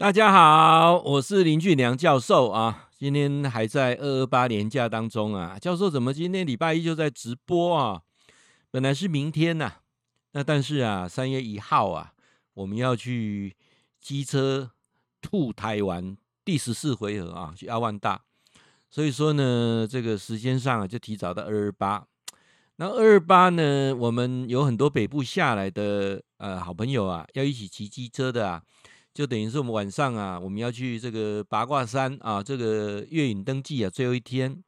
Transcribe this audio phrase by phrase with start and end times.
[0.00, 2.88] 大家好，我是林俊良教授啊。
[2.96, 5.58] 今天还在二二八年假当中啊。
[5.60, 8.00] 教授怎么今天礼拜一就在直播啊？
[8.70, 9.80] 本来是明天呐、啊，
[10.32, 12.14] 那但是啊，三月一号啊，
[12.54, 13.54] 我们要去
[14.00, 14.70] 机车
[15.20, 18.22] 兔台湾第十四回合啊，去阿万大。
[18.88, 22.06] 所以说呢，这个时间上啊，就提早到二二八。
[22.76, 28.62] 那二二八呢，我们有很多北部下来的呃好朋友啊，要一起骑机车的啊。
[29.12, 34.62] 就等于是我们晚上啊，我们要去这个八卦山啊，这个月影登记啊，最后一天，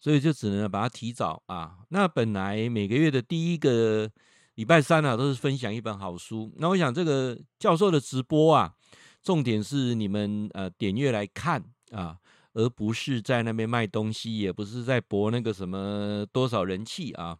[0.00, 1.76] 所以就只能把它提早啊。
[1.90, 4.10] 那本来每个月的第一个
[4.56, 6.52] 礼拜三啊，都是分享一本好书。
[6.56, 8.74] 那我想这个教授的直播啊，
[9.22, 12.18] 重点是你们呃点阅来看啊，
[12.54, 17.38] 而不是在那边卖东西，也不是在博那个什么多少人气啊，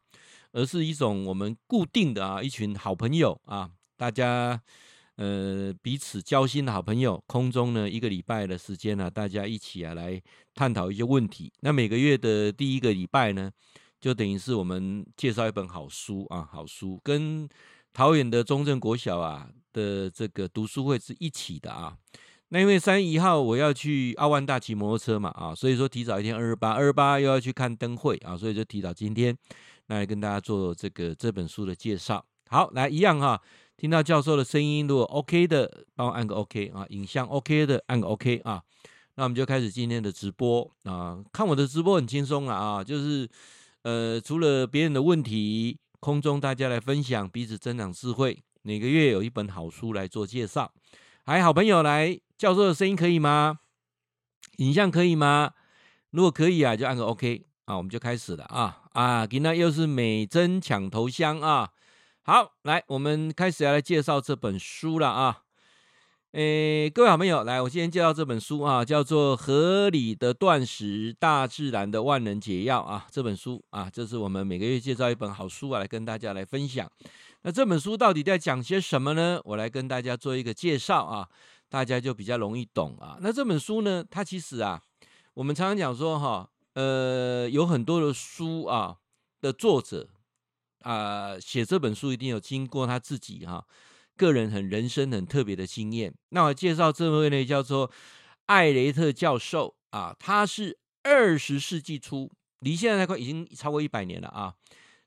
[0.53, 4.63] 而是一种我们固定的啊一群好朋友啊，大家。
[5.17, 10.21] 呃，彼此交心的好朋友，空中呢一个礼拜的时间呢、啊，大家一起啊来
[10.55, 11.53] 探讨一些问题。
[11.61, 13.49] 那每个月的第一个礼拜呢，
[14.01, 17.49] 就等于是我们介绍一本好书啊，好书跟
[17.93, 21.97] 桃园的中正国小啊的这个读书会是一起的啊。
[22.49, 29.37] 那因为三月一号我要去阿万大骑摩托车嘛啊，所以说提早一天二二八，二二八又要去看灯会啊，所以就提早今天
[29.87, 32.25] 来跟大家做这个这本书的介绍。
[32.49, 33.41] 好，来一样哈。
[33.77, 38.63] 听到教授的声音，如果 OK 的，帮我按个 OK 啊；影像 OK 的，按个 OK 啊。
[39.17, 41.19] 那我们就开始今天的直播啊。
[41.33, 43.29] 看我的直播很轻松了啊，就是
[43.83, 48.43] 呃，除了别人的问题，空中大家来分享，彼此增长智慧。
[48.63, 50.73] 每个月有一本好书来做介绍。
[51.25, 53.59] 还好朋友来，教授的声音可以吗？
[54.59, 55.53] 影像可以吗？
[56.11, 59.27] 如果可以啊，就按个 OK 啊，我们就开始了啊啊！
[59.27, 61.71] 今天又是美珍抢头香啊。
[62.27, 65.43] 好，来，我们开始要来介绍这本书了啊！
[66.33, 73.07] 诶，各位好朋友，来，我今天介绍这本书啊，叫做《合理的断食：大自然的万能解药》啊。
[73.11, 76.91] 这本书啊，这是我们每个月介绍一本好书啊，来跟大家来分享。
[77.43, 79.39] 那这本书到底在讲些什么呢？
[79.45, 81.29] 我来跟大家做一个介绍啊，
[81.69, 83.19] 大家就比较容易懂啊。
[83.21, 84.81] 那这本书呢，它其实啊，
[85.35, 88.97] 我们常常讲说哈，呃，有很多的书啊
[89.43, 90.09] 的作者。
[90.85, 93.67] 啊、写这本书一定有经过他自己哈、
[94.17, 96.15] 个人很人生很特别的经验。
[96.29, 97.91] 那我介绍这位呢，叫做
[98.47, 102.31] 艾雷特教授啊，他是二十世纪初，
[102.61, 104.55] 离现在来快已经超过一百年了啊。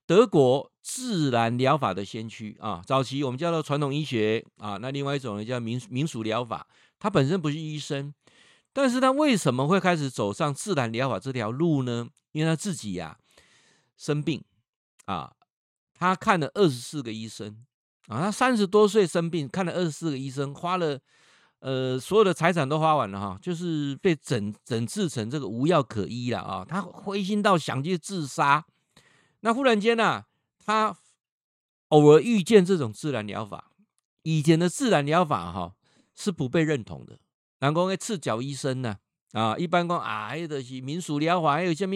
[0.07, 6.67] 德国自然疗法的先驱啊，早期我们叫做传统医学啊，那另外一种呢叫民民俗疗法。
[6.97, 8.11] 他本身不是医生，
[8.73, 12.07] 但是他为什么会开始走上自然疗法这条路呢？
[12.31, 13.21] 因为他自己呀、啊、
[13.95, 14.43] 生病
[15.05, 15.33] 啊。
[15.99, 17.65] 他看了二十四个医生
[18.07, 20.99] 啊，他三十多岁生病，看了二十四个医生，花了
[21.59, 26.63] 呃所有的财产都花完了哈，就是被诊诊治成这个无药可医了啊。
[26.63, 28.63] 他灰心到想去自杀。
[29.39, 30.25] 那忽然间呢、啊，
[30.63, 30.95] 他
[31.89, 33.71] 偶尔遇见这种自然疗法，
[34.21, 35.73] 以前的自然疗法哈
[36.15, 37.17] 是不被认同的，
[37.59, 38.97] 然后那赤脚医生呢
[39.31, 41.95] 啊，一般讲啊，还有的是民俗疗法，还有什么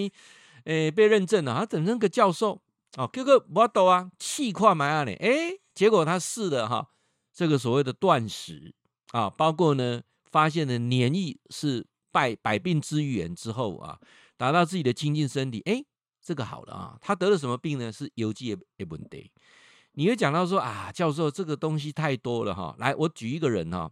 [0.64, 2.62] 诶被认证了，他等那个教授。
[2.98, 6.90] 哦，这个我懂啊，气跨埋啊你，哎，结果他试了哈，
[7.34, 8.76] 这个所谓的断食
[9.12, 13.98] 啊，包括呢发现了黏液是百百病之源之后啊，
[14.36, 15.86] 达到自己的清净身体，哎，
[16.22, 17.90] 这个好了啊，他得了什么病呢？
[17.92, 19.32] 是邮寄的问题。
[19.94, 23.90] 你会讲到说啊，教授这个东西太多了哈，来，我举一个人哈，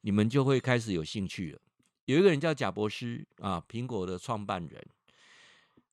[0.00, 1.60] 你们就会开始有兴趣了。
[2.06, 4.84] 有一个人叫贾博士啊，苹果的创办人，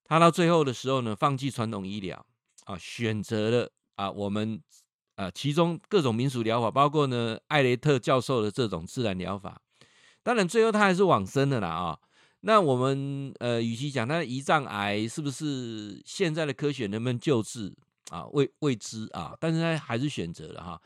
[0.03, 2.25] 他到最后的时候呢，放弃传统医疗。
[2.69, 4.61] 啊，选择了啊，我们
[5.15, 9.59] 啊，其中各种民俗疗法，包括呢，艾雷特教授的这种自然疗法。
[10.21, 11.99] 当然，最后他还是往生的啦啊。
[12.41, 17.73] 那我们呃，与其讲他的胰脏癌是不是现在的科学能不能救治
[18.11, 20.79] 啊，未未知啊，但是他还是选择了哈。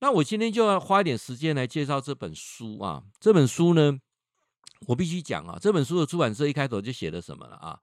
[0.00, 3.04] 那我今天就要花一点时间来介绍这本书啊。
[3.20, 3.96] 这本书呢，
[4.88, 7.78] 我必须讲啊，这本书的出版社一开头就写了什么了啊？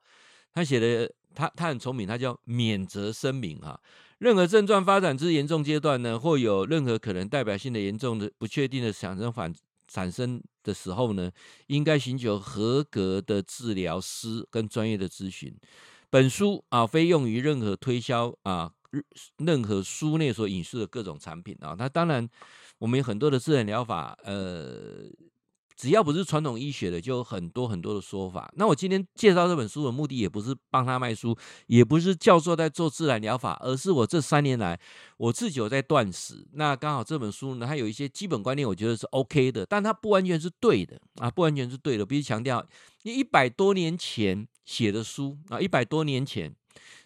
[0.51, 1.09] 他写的。
[1.37, 3.79] 他他很聪明，他叫免责声明哈。
[4.17, 9.53] 任何症状发展至严重阶段呢，或有任何可能代表性的严重的不确定的产生反
[9.87, 11.31] 产生的时候呢，
[11.67, 15.55] 应该寻求合格的治疗师跟专业的咨询。
[16.09, 18.71] 本书啊，非用于任何推销啊，
[19.37, 21.75] 任何书内所引述的各种产品啊。
[21.77, 22.27] 那当然，
[22.79, 25.03] 我们有很多的自然疗法，呃，
[25.77, 28.51] 只要不是传统医学的，就有很多很多的说法。
[28.55, 31.37] 那我今天介绍这本书的目的，也不是帮他卖书，
[31.67, 34.79] 也不是教授在做自然疗法，而是我这三年来
[35.17, 36.47] 我自己有在断食。
[36.53, 42.03] 那刚好这本书呢，它有一些基本观念，我觉得是 OK 的，但它不完全是对的啊，不完全是对的。
[42.03, 42.65] 必须强调，
[43.03, 46.51] 你一百多年前写的书啊，一百多年前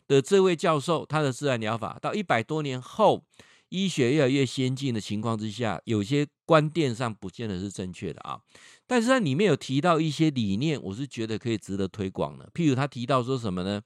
[0.07, 3.25] 的这位教授他的自然疗法，到一百多年后。
[3.71, 8.38] 医学越来越先进的情况之下，有些观点上不见得是正确的啊。
[8.85, 12.50] 但是它里面有提到一些理念，我是觉得可以值得推广的。
[12.53, 13.81] 譬如他提到说什么呢？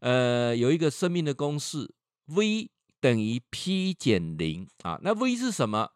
[0.00, 1.90] 呃，有一个生命的公式
[2.26, 2.70] ，V
[3.00, 5.00] 等于 P 减零啊。
[5.02, 5.88] 那 V 是什么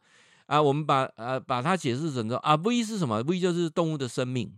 [0.47, 0.63] 啊？
[0.63, 4.57] 我们把呃把它解释成说啊，V 是什么？V 就是动物的生命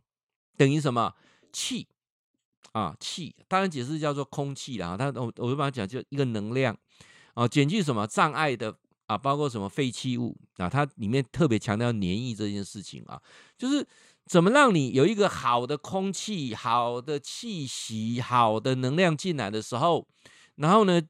[0.56, 1.14] 等于什么？
[1.52, 1.88] 气
[2.72, 3.34] 啊，气。
[3.48, 4.96] 当然解释叫做空气啦。
[4.96, 6.78] 他我我会把它讲就一个能量。
[7.38, 8.76] 啊，减去什么障碍的
[9.06, 13.22] 啊，包括什么废弃物啊，它里面特别强调黏液这件事情啊，
[13.56, 13.86] 就是
[14.26, 20.04] 怎么让你有一个好的空气、好的气息、好的能量进来的时候，
[20.56, 21.00] 然后呢，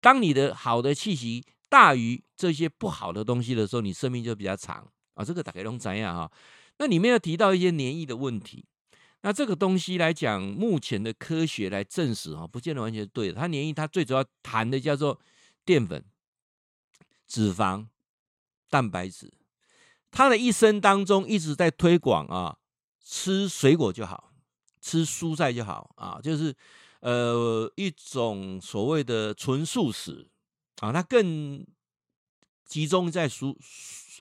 [0.00, 5.24] 当你的好的气息大于这些不好的东西的时候，你生命就比较长啊。
[5.24, 6.30] 这个大概都怎样哈？
[6.78, 8.64] 那里面要提到一些黏液的问题，
[9.22, 13.34] 那这个东西来讲，目前的科学来证实哈，不见得完全是对的。
[13.34, 15.18] 它黏液它最主要谈的叫做。
[15.68, 16.02] 淀粉、
[17.26, 17.88] 脂肪、
[18.70, 19.34] 蛋白质，
[20.10, 22.56] 他的一生当中一直在推广啊，
[23.04, 24.32] 吃水果就好，
[24.80, 26.56] 吃蔬菜就好啊，就是
[27.00, 30.30] 呃一种所谓的纯素食
[30.80, 31.66] 啊，他更
[32.64, 33.54] 集中在蔬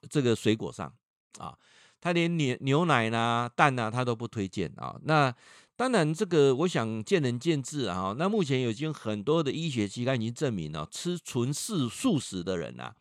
[0.09, 0.93] 这个水果上
[1.39, 1.57] 啊，
[2.01, 5.33] 他连牛牛奶呐、蛋呐，他都不推荐啊，那。
[5.77, 8.15] 当然，这个我想见仁见智啊。
[8.17, 12.95] 那目前已经很多的医学期刊已经证明了，吃纯素素食的人啊，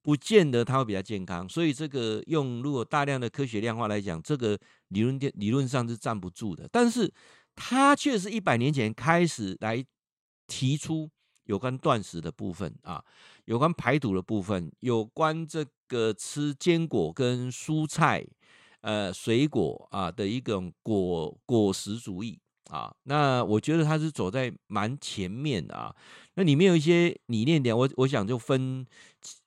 [0.00, 1.46] 不见得他会比较健康。
[1.46, 6.66] 所以这个用如果大量的科学量化来讲，这个理论理论上是站不住的。
[6.72, 7.12] 但是
[7.54, 9.84] 他却是一百年前开始来
[10.46, 11.10] 提出
[11.44, 13.04] 有关断食的部分啊，
[13.44, 18.26] 有关排毒的部分，有关这个吃坚果跟蔬菜。
[18.84, 22.38] 呃，水果啊的一种果果实主义
[22.68, 25.94] 啊，那我觉得他是走在蛮前面的啊。
[26.34, 28.86] 那里面有一些理念点，我我想就分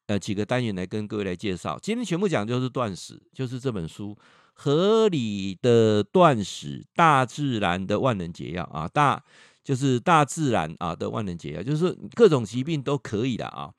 [0.07, 1.77] 呃几个单元来跟各位来介绍。
[1.79, 4.15] 今天全部讲就是断食，就是这本书
[4.53, 9.23] 《合理的断食：大自然的万能解药》啊，大
[9.63, 13.71] 就是大自然啊的万能解药，就是各种疾病都可以的啊。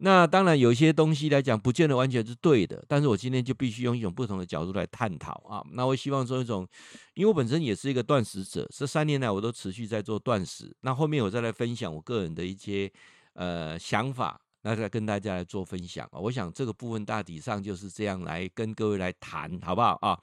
[0.00, 5.60] 那当然有一些东西来讲，不见得完全是对的，但是我今天就必须用一种不同的角度来探讨啊。
[5.72, 6.66] 那我希望说一种，
[7.14, 10.72] 因为我本身也是一个断食者，这三年来我都持续在做断食。
[10.82, 12.90] 那后面我再来分享我个人的一些
[13.34, 16.08] 呃想法，那再跟大家来做分享。
[16.12, 20.18] 我想这个部分大体上就是这样来跟各位来谈，好不好啊？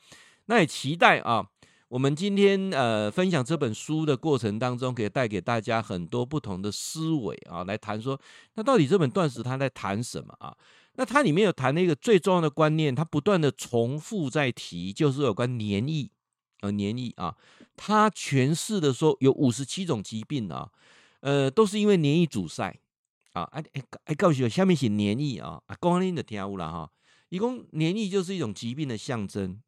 [0.46, 1.46] 那也期待啊。
[1.88, 8.20] 我们今天呃分享这本书的过程当中，可以带给大家很多不同的思维啊，来谈说，
[8.56, 10.58] 那到底这本断食它在谈什么啊？
[10.94, 16.10] 那它里面有谈了一个最重要的观念，它不断的重复在提，就是有关黏液
[16.62, 17.36] 啊，黏液啊，
[17.78, 20.72] 它诠释的说有五十七种疾病啊，
[21.20, 22.76] 呃，都是因为黏液阻塞
[23.34, 26.90] 啊，哎哎哎，告诉我下面写黏液啊，啊，公安的听有了哈，
[27.30, 29.62] 一共黏液就是一种疾病的象征。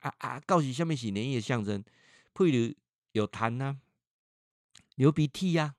[0.00, 0.40] 啊啊！
[0.46, 1.82] 告诉下面是黏液的象征，
[2.34, 2.74] 譬如
[3.12, 3.76] 有痰呐、啊、
[4.96, 5.74] 流鼻涕呀、啊、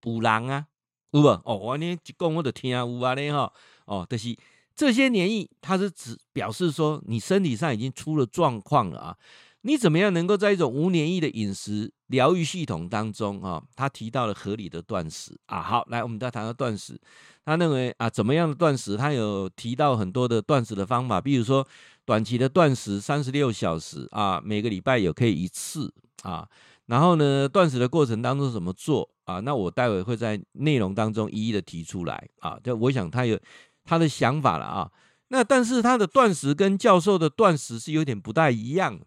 [0.00, 0.66] 补狼啊，
[1.10, 1.26] 有无？
[1.44, 3.52] 哦，我呢一讲我就听有啊咧哈。
[3.86, 4.36] 哦，就是
[4.74, 9.16] 这些黏液，它是指表示说你身体上已经出了状况了啊。
[9.62, 13.62] 你怎么样能够在一种无黏液的饮食疗愈系统当中啊？
[13.74, 15.60] 他提到了合理的断食啊。
[15.60, 17.00] 好，来我们再谈到断食。
[17.44, 18.96] 他认为啊，怎么样的断食？
[18.96, 21.66] 他有提到很多的断食的方法，比如说。
[22.06, 26.48] 短期的断食三十六小时啊，每个礼拜有可以一次啊。
[26.86, 29.40] 然后呢，断食的过程当中怎么做啊？
[29.40, 32.56] 那我待会会在内容当中一一的提出来啊。
[32.62, 33.38] 就我想他有
[33.84, 34.90] 他的想法了啊。
[35.28, 39.00] 那但是他的断食跟教授的断食是有点不太一样。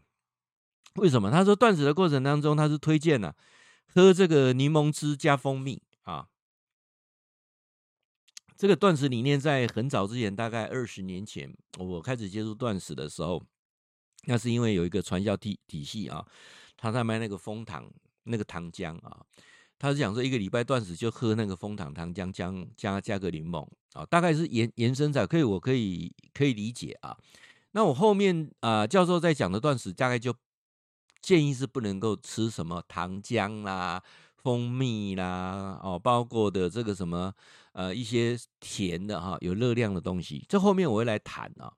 [0.95, 1.31] 为什么？
[1.31, 3.35] 他说断食的过程当中，他是推荐呢、啊、
[3.95, 5.81] 喝这个柠檬汁加蜂蜜。
[8.59, 13.41] 这个断食理念在很早之前，大概二十年前，我开始接触断食的时候，
[14.25, 16.27] 那是因为有一个传销体体系啊，
[16.75, 17.89] 他在卖那个蜂糖
[18.23, 19.17] 那个糖浆啊，
[19.77, 27.17] 他是讲说一个礼拜断食就喝那个蜂糖糖浆，加加加个柠檬啊，大概是延延伸在可以，我可以可以理解啊。
[27.71, 30.35] 那我后面啊，教授在讲的断食，大概就
[31.21, 34.03] 建议是不能够吃什么糖浆啦。
[34.49, 37.31] 蜂蜜啦，哦，包括的这个什么，
[37.73, 41.71] 呃，一些甜的哈，有热量的东西，这后面我会来谈啊。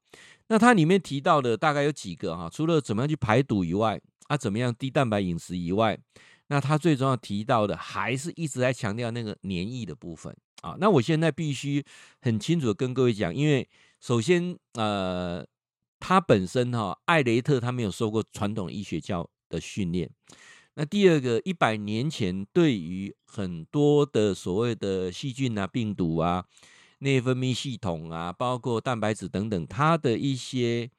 [0.48, 6.00] 那它里面提到的大概有几个哈，除了怎么样去排毒以外，啊，怎么样低蛋白饮食以外，
[6.48, 10.78] 那它最重要提到的还是一直在强调那个黏液的部分啊。
[10.80, 11.84] 那我现在必须
[12.22, 13.68] 很清楚的跟各位讲，因为
[14.00, 15.46] 首先呃，
[16.00, 20.10] 他本身哈，艾雷特他没有受过传统医学教的训练。
[20.76, 26.46] 那第二个，一百年前对于很多的所谓的细菌啊、病毒啊、
[27.00, 30.90] 内分泌系统啊，包括蛋白质等等，它的一些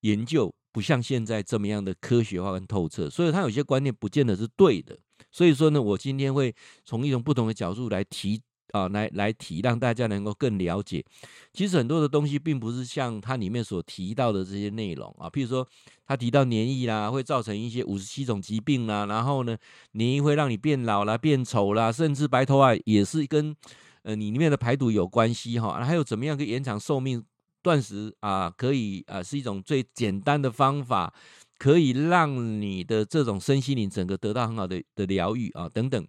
[0.00, 4.98] 研究不像现在这么样的科学化跟透彻，所以它有些观念不见得是对的。
[5.30, 8.40] 所以说呢，我今天会从一种不同的角度来提。
[8.72, 11.04] 啊，来来提，让大家能够更了解。
[11.52, 15.30] 其实很多的东西并不是像它里面所提到的这些内容啊。
[15.30, 15.66] 譬如说，
[16.06, 19.06] 他提到黏液啦，会造成一些五十七种疾病啦。
[19.06, 19.56] 然后呢，
[19.92, 23.54] 黏液会让你变老啦、变丑啦，甚至白头发也是跟
[24.02, 25.84] 呃你里面的排毒有关系哈。
[25.84, 27.24] 还有怎么样可以延长寿命？
[27.64, 31.14] 断食啊，可以啊，是一种最简单的方法，
[31.58, 36.04] 可以让你的这种身心灵整个得到很好的的疗愈啊，等等。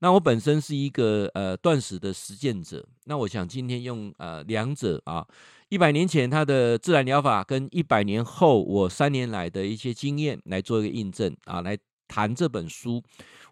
[0.00, 5.26] 那我本身是一个呃断食的实践者，那我想今天用呃两者啊，
[5.70, 13.02] 一百年前他的自然疗法跟一百年后我三年来的一些经验来做一个印证啊，来谈这本书，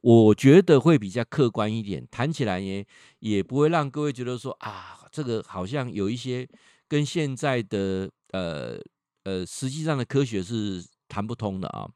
[0.02, 2.84] 我觉得会比较客观一点，谈起来也
[3.20, 6.46] 也不会让各位觉得说啊，这个好像有一些
[6.86, 8.78] 跟现在的呃
[9.24, 11.88] 呃实际上的科学是谈不通的啊。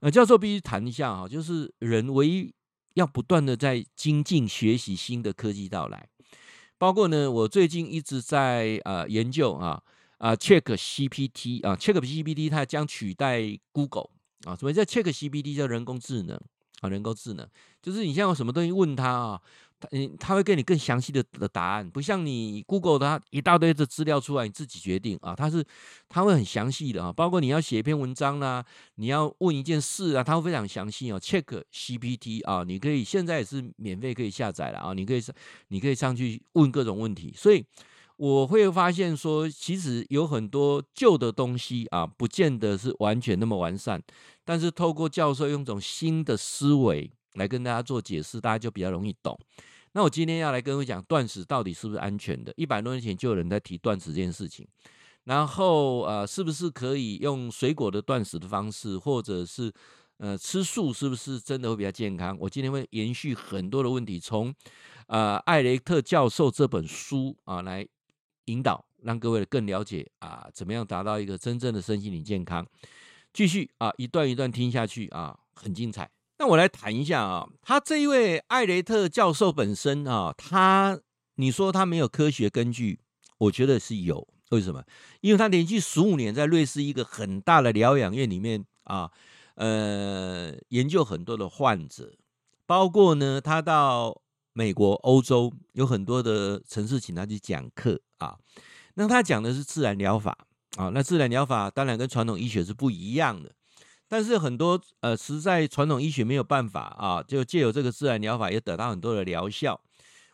[0.00, 2.54] 呃，教授必须谈一下哈，就是人唯一。
[2.98, 6.08] 要不断的在精进学习新的科技到来，
[6.76, 9.80] 包括呢，我最近一直在呃研究啊
[10.18, 14.10] 啊，check C P T 啊，check C P T 它将取代 Google
[14.44, 16.36] 啊，什么叫 check C P T 叫人工智能
[16.80, 17.48] 啊，人工智能
[17.80, 19.40] 就是你像有什么东西问他啊。
[19.80, 25.34] 他嗯，他会给你更详细的的答案，不像你 Google 它一大堆的资料出来，你自己决定啊。
[25.34, 25.64] 他是
[26.08, 28.64] 他会很详细的啊，包括你要写一篇文章啦、
[28.96, 31.20] 你要问一件事啊，他会非常详细哦。
[31.20, 35.34] Check GPT 啊，你可以现在也是免费可以下载了啊，你可以上
[35.68, 37.32] 你可以上去问各种问题。
[37.36, 37.64] 所以
[38.16, 44.02] 我会发现说，其实有很多旧的东西啊，不见得是完全那么完善，
[44.44, 47.12] 但是透过教授用一种新的思维。
[47.38, 49.38] 来跟大家做解释，大家就比较容易懂。
[49.92, 52.52] 那我今天要来跟各位讲断食到底是不是安全的？
[52.56, 54.68] 一百多年前就有人在提断食这件事情，
[55.24, 59.72] 然后呃，是不是可以用水果的断食的方式，或者是
[60.18, 62.36] 呃吃素，是不是真的会比较健康？
[62.38, 64.54] 我今天会延续很多的问题，从
[65.06, 67.84] 呃艾雷特教授这本书啊来
[68.44, 72.64] 引导，让各位更了解啊，怎么样达到一个真正的身心灵健康。
[73.32, 76.08] 继续啊，一段一段听下去啊，很精彩。
[76.38, 81.00] 那我来谈一下啊，他这一位艾雷特教授本身啊，他
[81.34, 83.00] 你说他没有科学根据，
[83.38, 84.26] 我觉得是有。
[84.50, 84.82] 为什么？
[85.20, 89.10] 因为他连续十五年在瑞士一个很大的疗养院里面啊，
[89.56, 92.14] 呃，研究很多的患者，
[92.64, 94.22] 包括呢，他到
[94.54, 98.38] 美国、欧洲有很多的城市请他去讲课啊。
[98.94, 103.52] 那他讲的是自然疗法啊，那自然疗法当然跟传统医学是不一样的。
[104.08, 109.78] 但是很多呃，实在传统医学没有办法啊，就借由这个自然疗法也得到很多的疗效。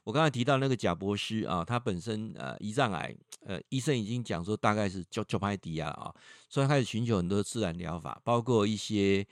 [0.04, 3.16] 我刚才提到那个贾博士啊，他本身呃胰脏癌，
[3.46, 6.14] 呃医生已经讲说大概是就就拍低了啊，
[6.48, 9.26] 所以开始寻求很多自然疗法，包括一些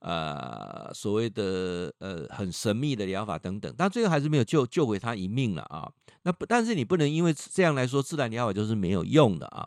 [0.00, 5.90] 呃所谓的呃很神秘的疗法等等，但最后还是没有救救回他一命了啊。
[6.22, 9.66] 那不，但是你不能因为这样来说自然疗法就是没有用的啊。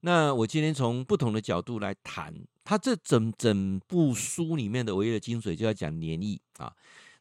[0.00, 2.34] 那我今天从不同的角度来谈。
[2.62, 6.72] 他这整整部书里面的唯一的精髓，就要讲黏液啊。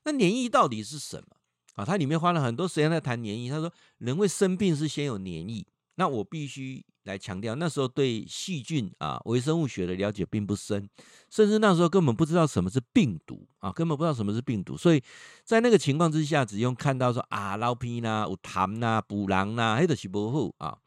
[0.04, 1.28] 那黏液到底是什么
[1.76, 1.86] 啊？
[1.86, 3.50] 他里面花了很多时间在谈黏液。
[3.50, 5.66] 他说，人会生病是先有黏液。
[5.96, 10.90] 那我必须来强调，那时候对细菌啊、微生物学的了解并不深，
[11.30, 14.78] 甚至那时候根本不知道什么是病毒啊，根本不知道什么是病毒。
[14.78, 15.04] 所以
[15.44, 20.78] 在那个情况之下，只用看到说啊，老皮呐、有痰呐、补狼呐，黑的是不好啊。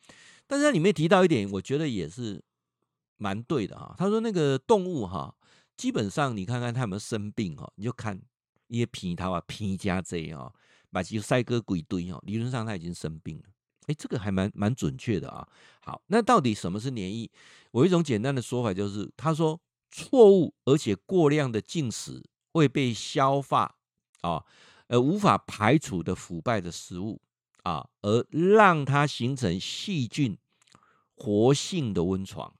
[0.47, 2.43] 但是它里面提到一点，我觉得也是。
[3.23, 5.33] 蛮对的哈，他说那个动物哈，
[5.76, 8.21] 基本上你看看它有没有生病哦，你就看
[8.67, 10.52] 一些皮头啊、皮加这啊，
[10.91, 13.45] 把其塞个鬼堆哦，理论上它已经生病了。
[13.87, 15.47] 哎，这个还蛮蛮准确的啊。
[15.81, 17.31] 好，那到底什么是黏液？
[17.71, 19.61] 我一种简单的说法就是，他说
[19.91, 23.76] 错误而且过量的进食，未被消化
[24.23, 24.45] 啊，
[24.88, 27.21] 而无法排除的腐败的食物
[27.62, 30.37] 啊，而让它形成细菌
[31.14, 32.52] 活性的温床。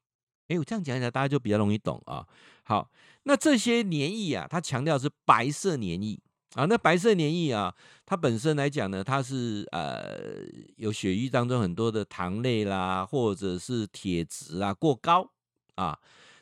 [0.49, 2.27] 哎，我这样讲起来，大家就比较容易懂啊。
[2.65, 2.91] 好，
[3.25, 6.19] 那这些黏液啊，它强调是白色黏液
[6.55, 10.19] 啊，那白色黏液啊，它本身来讲呢，它是呃
[10.77, 15.31] 有血液当中很多的糖类啦，或者是铁质啊过高
[15.77, 15.99] 啊。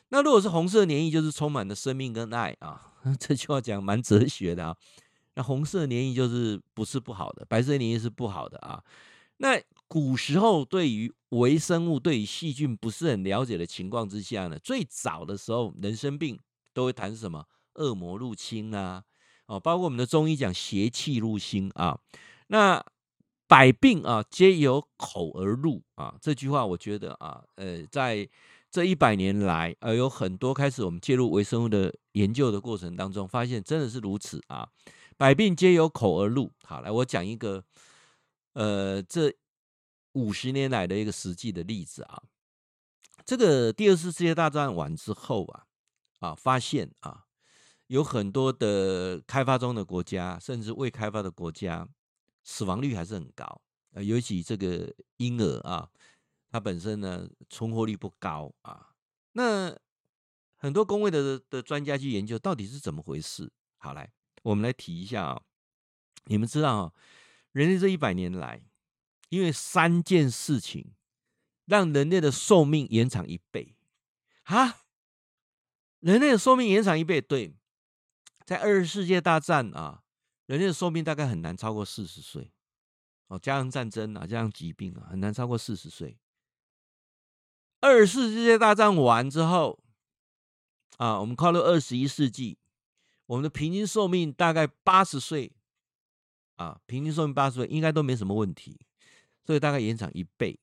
[0.09, 2.93] 那如果是红色黏液，就是充满了生命跟爱啊。
[3.17, 4.75] 这句话讲蛮哲学的啊。
[5.35, 8.83] 那红色黏液就是不是不好的，白色黏液是不好的啊。
[9.37, 9.57] 那
[9.91, 16.39] 古时候对于微生物、对于细菌不是很了解的情况之下呢，最早的时候人生病
[16.73, 19.03] 都会谈什么恶魔入侵啊。
[19.47, 21.99] 哦，包括我们的中医讲邪气入心啊，
[22.47, 22.81] 那
[23.49, 28.29] 百病啊皆由口而入啊，这句话我觉得啊，呃，在
[28.69, 34.69] 这一百年来，呃，有很多开始我们介入微生物的研究的过程当中，发现真的是如此啊，
[35.17, 36.49] 百病皆由口而入。
[36.63, 37.61] 好，来我讲一个，
[38.53, 39.35] 呃，这
[40.13, 42.23] 五十年来的一个实际的例子啊，
[43.25, 45.65] 这个第二次世界大战完之后啊，
[46.19, 47.25] 啊，发现啊。
[47.87, 51.85] 有很多的开发中的国家，甚至未开发的国家，
[52.41, 53.61] 死亡率还是很高。
[53.91, 55.89] 呃，尤其这个婴儿啊，
[56.49, 58.93] 它本身呢存活率不高啊。
[59.33, 59.77] 那
[60.55, 63.51] 很多工位的的专家去研究，到底是怎么回事？
[63.75, 64.09] 好，来
[64.43, 65.41] 我们来提一下啊。
[66.27, 66.93] 你们知道啊，
[67.51, 68.63] 人类这一百年来，
[69.31, 70.93] 因为三件事情，
[71.63, 73.77] 让人类的寿命延长一倍
[74.43, 74.81] 啊。
[76.01, 77.55] 人类的寿命延长一倍，对。
[78.45, 80.03] 在二十世界大战啊，
[80.47, 82.51] 人类的寿命大概很难超过四十岁
[83.27, 86.19] 哦，加上战争啊，加上疾病啊，很难超过四十岁。
[87.79, 89.79] 二次世界大战完之后
[90.97, 92.57] 啊，我们跨入二十一世纪，
[93.27, 95.55] 我们的平均寿命大概八十岁
[96.57, 98.85] 啊，平均寿命八十岁应该都没什么问题，
[99.45, 100.59] 所以大概延长一倍。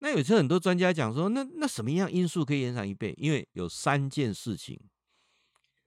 [0.00, 3.14] 那有时候很多专家讲说，那那什么样因素可以延长一倍？
[3.18, 4.80] 因为有三件事情。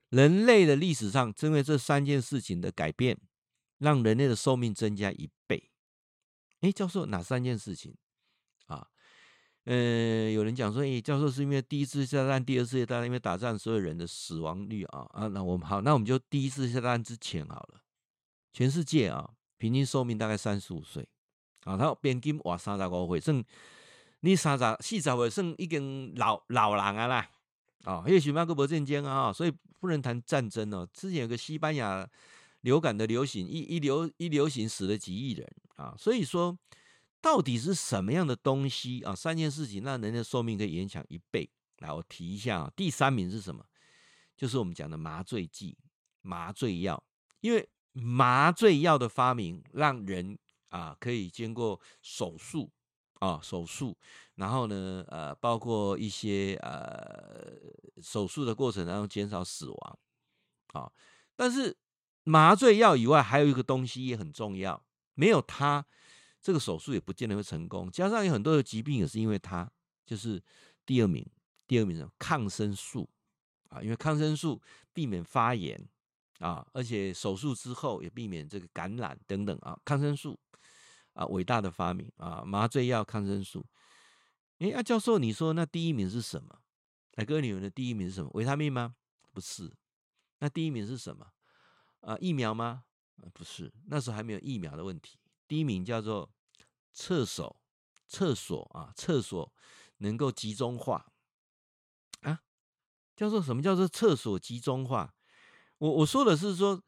[0.09, 3.17] 人类的历史上，因为这三件事情的改变，
[3.79, 5.71] 让人类的寿命增加一倍。
[6.61, 7.95] 哎，教授，哪三件事情？
[8.67, 8.87] 啊，
[9.63, 17.81] 呃，有人讲说，哎，教授是因为第一次世界大战、第二次世界大战因为打仗，所有人的死亡率啊啊，那我们好，那我们就第一次世界大战之前好了。
[18.51, 21.09] 全世界啊，平均寿命大概三十五岁。
[21.65, 23.43] 啊，他边境哇三十五岁，剩
[24.21, 27.29] 你三十四十岁，剩已经老老人啊啦。
[27.83, 29.53] 啊，也许马克伯战争啊，所以。
[29.83, 30.87] 不能谈战争哦。
[30.93, 32.09] 之前有个西班牙
[32.61, 35.45] 流感的流行，一一流一流行死了几亿人
[35.75, 35.93] 啊。
[35.99, 36.57] 所以说，
[37.19, 39.13] 到底是什么样的东西啊？
[39.13, 41.49] 三件事情让人的寿命可以延长一倍。
[41.79, 43.61] 来，我提一下啊，第三名是什么？
[44.37, 45.77] 就是我们讲的麻醉剂、
[46.21, 47.03] 麻醉药。
[47.41, 50.39] 因为麻醉药的发明，让人
[50.73, 52.69] 啊可以经过手术
[53.19, 53.95] 啊手术。
[54.35, 57.53] 然后呢，呃，包括一些呃
[58.01, 59.99] 手术的过程当中减少死亡，
[60.73, 60.91] 啊，
[61.35, 61.77] 但是
[62.23, 64.83] 麻醉药以外还有一个东西也很重要，
[65.13, 65.85] 没有它，
[66.41, 67.91] 这个手术也不见得会成功。
[67.91, 69.71] 加上有很多的疾病也是因为它，
[70.03, 70.41] 就是
[70.83, 71.23] 第二名，
[71.67, 73.07] 第二名是抗生素
[73.69, 74.59] 啊，因为抗生素
[74.93, 75.79] 避免发炎
[76.39, 80.39] 啊，而且手术之后也避免这个感染等等啊，抗生素
[81.13, 83.65] 啊，伟大的发明啊，麻醉药、抗生素。
[84.59, 86.59] 哎，啊，教授，你说那第一名是什么？
[87.13, 88.29] 来，各位，你们的第一名是什么？
[88.33, 88.95] 维他命吗？
[89.31, 89.71] 不是。
[90.39, 91.27] 那第一名是什么？
[92.01, 92.83] 啊，疫苗吗？
[93.33, 95.19] 不是，那时候还没有疫苗的问题。
[95.47, 96.29] 第一名叫做
[96.91, 97.61] 厕所，
[98.07, 99.53] 厕所啊，厕所
[99.97, 101.05] 能够集中化
[102.21, 102.41] 啊。
[103.15, 105.13] 教授，什么叫做厕所集中化？
[105.77, 106.81] 我我说的是说，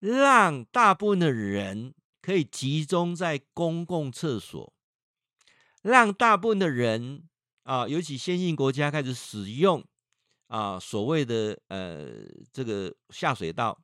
[0.00, 1.94] 让大部分的人
[2.28, 4.74] 可以集中在公共厕所。
[5.80, 7.26] 让大部分的人
[7.62, 9.82] 啊，尤其先进国家开始使用
[10.48, 12.06] 啊，所谓的呃
[12.52, 13.80] 这个下水道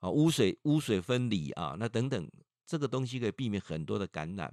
[0.00, 2.28] 啊，污水污水分离啊，那等等
[2.66, 4.52] 这个东西可以避免很多的感染。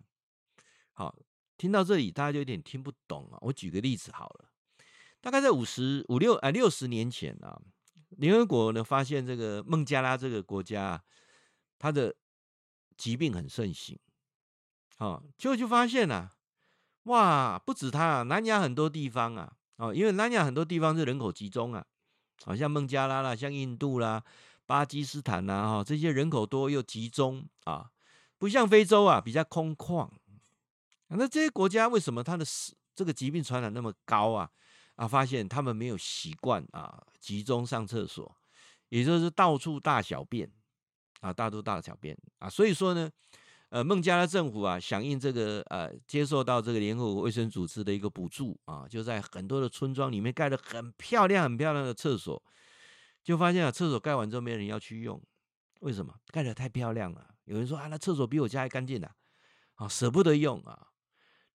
[0.94, 1.18] 好，
[1.58, 3.40] 听到这里大家就有点听不懂啊。
[3.42, 4.52] 我举个例子好了，
[5.20, 7.60] 大概在五十五六啊六十年前啊，
[8.10, 11.04] 联合国呢发现这个孟加拉这个国家，
[11.80, 12.16] 它的
[12.98, 14.00] 疾病很盛行，
[15.00, 16.32] 哦，结果就发现啊。
[17.04, 21.86] 哇，不止他，啊南亚很多地方啊，哦，因为南亚很多地方是人口集中啊，
[22.44, 24.24] 好像孟加拉啦，像印度啦、
[24.66, 27.92] 巴基斯坦啦，哈，这些人口多又集中啊，
[28.40, 30.10] 不像非洲啊，比较空旷。
[31.10, 34.50] 那这些国家为什么它的死这个疾病传染那么高啊？
[34.96, 38.36] 啊，发现他们没有习惯啊，集中上厕所，
[38.90, 40.52] 也就是到处大小便
[41.26, 43.10] 啊，大都大小便啊，所以说呢。
[43.70, 52.42] 呃，孟加拉政府啊，响应这个呃，接受到这个联合国卫生组织的一个补助啊，就在很多的村庄里面盖了很漂亮、很漂亮的厕所，
[53.24, 55.22] 就发现啊，厕所盖完之后没人要去用
[55.82, 56.14] 为什么？
[56.28, 57.28] 盖得太漂亮了。
[57.46, 59.10] 有人说啊，那厕所比我家还干净呢，
[59.74, 60.88] 啊，舍不得用啊，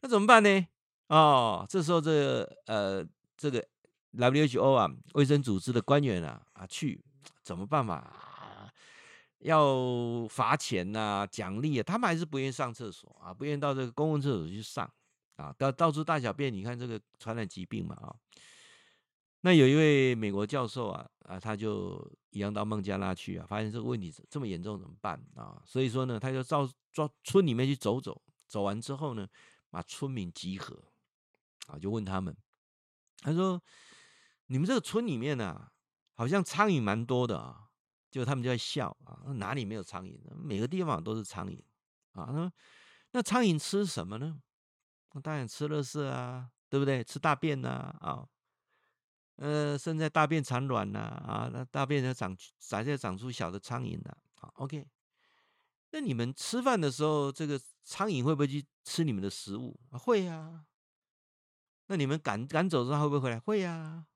[0.00, 0.66] 那怎么办呢？
[1.06, 3.06] 哦，这时候这个呃，
[3.36, 3.64] 这个
[4.14, 7.02] WHO 啊，卫生组织的官员啊啊去，
[7.42, 8.26] 怎么办法？
[9.40, 14.90] 要罚钱呐、奖励啊，他们还是不愿意上厕所啊，不愿意到这个公共厕所去上
[15.36, 18.14] 啊，到到处大小便，你看这个传染疾病嘛啊。
[19.40, 25.62] 那有一位美国教授啊啊，他就一样到孟加拉去啊，发现这个问题这么严重，怎么办啊？
[25.64, 29.26] 所以说呢，他就到到村里面去走走，走完之后呢，
[29.70, 30.78] 把村民集合
[31.68, 32.36] 啊，就问他们，
[33.22, 33.62] 他说
[34.48, 35.70] ：“你们这个村里面呢、
[36.14, 37.68] 好像苍蝇蛮多的啊。”
[38.10, 40.18] 就他们就在笑啊，哪里没有苍蝇？
[40.34, 41.58] 每个地方都是苍蝇
[42.12, 42.26] 啊。
[42.26, 42.52] 他说
[43.12, 44.40] ：“那苍蝇吃什么呢？
[45.12, 47.02] 那当然吃垃圾啊，对不对？
[47.04, 47.68] 吃大便呐
[48.00, 48.28] 啊，啊，
[49.36, 54.16] 呃，甚至大便产卵呐啊，那大便要长，才再长出小的苍蝇的。
[54.34, 54.86] 好，OK。
[55.92, 59.78] 那你们吃饭的时候，这个苍蝇会不会去吃你们的食物？
[59.90, 60.66] 啊，会呀。
[61.86, 63.38] 那你们赶赶走之后会不会回来？
[63.38, 64.06] 会呀。”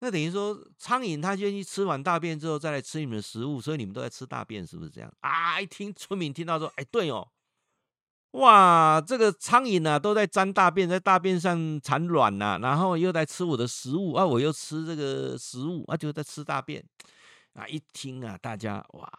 [0.00, 5.60] 那等于说，苍蝇它愿意吃完大便之后，再来吃你们的食物，所以你们都在吃大便，是不是这样啊？
[5.60, 7.28] 一听村民听到说，哎，对哦，
[8.32, 16.84] 哇，这个苍蝇呢都在沾大便，在大便上产卵呐，然后又在吃我的食物啊，我又吃这个食物啊，就在吃大便
[17.54, 17.66] 啊。
[17.66, 19.10] 一听啊，大家哇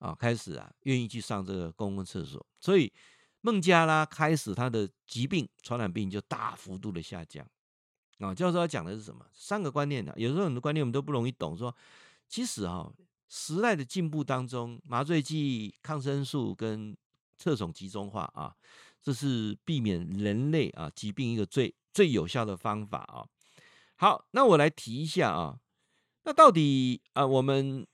[0.00, 2.92] 啊，开始啊，愿意去上这个公共厕所，所以
[3.40, 7.46] 孟加拉开始它的疾病传染病就大幅度的下降。
[8.18, 9.24] 啊，教授要讲的是什么？
[9.32, 10.12] 三个观念呢？
[10.16, 11.56] 有时候很多观念我们都不容易懂。
[11.56, 11.74] 说，
[12.28, 12.92] 其实哈，
[13.28, 16.96] 时代的进步当中，麻醉剂、抗生素跟
[17.36, 18.54] 厕所集中化啊，
[19.00, 23.24] 这是避免人类啊疾病一个最最有效的方法啊。
[23.96, 25.60] 好，那我来提一下啊，
[26.24, 27.86] 那到底啊，我们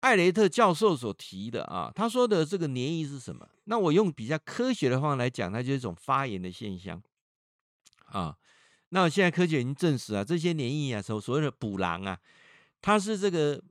[0.00, 3.48] 艾雷特教授所提的啊，他说的这个黏液是什么？
[3.64, 7.02] 那我用比较科学的方法来讲，它就是一种发炎的现象
[8.06, 8.36] 啊。
[8.90, 12.18] 那现在科学已经证实啊，这些黏液啊，所所谓的捕狼啊，
[12.80, 13.62] 它是这个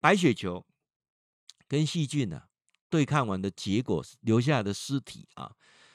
[0.00, 0.66] 白血球
[1.68, 2.48] 跟细菌啊
[2.88, 5.52] 对抗完的结果留下来的尸体啊。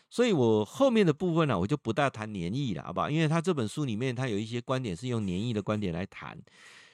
[0.10, 3.10] 所以我后面的部分呢、我就不大谈黏液了，好不好？
[3.10, 6.42] 因为他这本书里面他有一些观点是用黏液的观点来谈，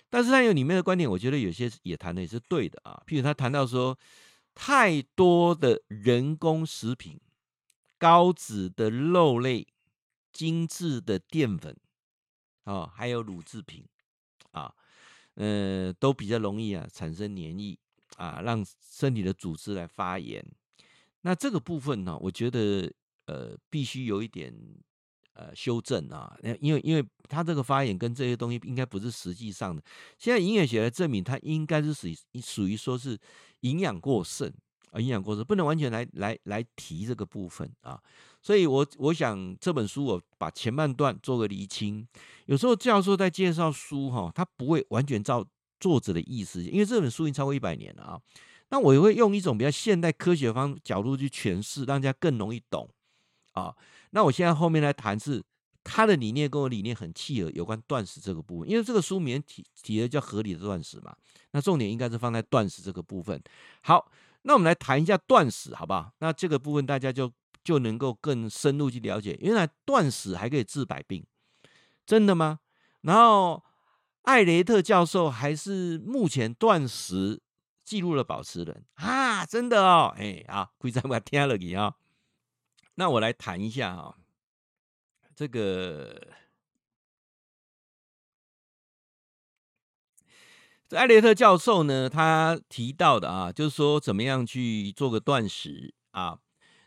[0.10, 3.00] 但是他有里面的观点，我觉得有些也谈的也是对的啊。
[3.06, 3.95] 譬如他谈到说，
[4.56, 7.19] 太多的人工食品、
[8.00, 9.67] 高脂的肉类。
[10.32, 11.76] 精致的淀粉，
[12.63, 13.86] 哦，还有乳制品，
[14.52, 14.74] 啊，
[15.36, 17.78] 呃，都比较容易啊产生黏液
[18.17, 20.46] 啊，让身体的组织来发炎。
[21.22, 22.91] 那这个部分呢，我觉得
[23.26, 24.54] 呃必须有一点
[25.34, 29.84] 呃修正啊，因为因为它这个发炎跟这些东西应该不是实际上的。
[30.17, 33.20] 现在营养学来证明，它应该是属于属于说是
[33.62, 34.52] 营养过剩。
[34.91, 37.98] 啊，营养过剩不能完全来来来提这个部分啊，
[38.41, 42.08] 所以我我想这本书我把前半段做个厘清。
[42.45, 45.45] 有时候教授在介绍书哈，他不会完全照
[45.80, 48.19] 作者的意思，因为这本书已经超过一百年了啊。
[48.69, 52.89] 那我也会用一种比较现代科学方角度去诠释，让大家更容易懂
[53.51, 53.75] 啊。
[54.12, 55.43] 那我现在后面来谈是
[55.84, 61.15] 他的理念跟我理念很契合，有关断食这个部分，因为这个书名提提的叫合理的断食嘛，
[61.51, 63.41] 那重点应该是放在断食这个部分。
[63.82, 64.12] 好。
[64.43, 66.12] 那我们来谈一下断食，好不好？
[66.17, 67.32] 那这个部分大家就
[67.63, 71.26] 就能够更深入去了解，原来断食还可以治百病，
[72.06, 72.60] 真的吗？
[73.02, 73.63] 然后
[74.24, 77.41] 艾雷特教授还是目前断食
[77.84, 81.95] 记录的保持人啊，真的哦，哎啊，贵在我听了你啊。
[82.95, 84.17] 那我来谈一下哈，
[85.36, 86.28] 这个
[90.88, 90.97] 这。
[90.97, 96.39] 艾雷特教授呢，他提到的啊，就是说怎么样去做个断食啊。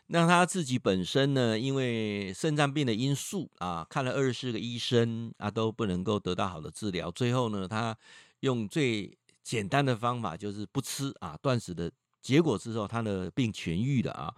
[0.07, 7.09] 那他自己本身呢，因为肾脏病的因素啊，看了二十四个医生啊，都不能够得到好的治疗。
[7.11, 7.97] 最后呢，他
[8.41, 11.91] 用最简单的方法，就是不吃啊，断食的
[12.21, 14.33] 结果之后，他的病痊愈了啊。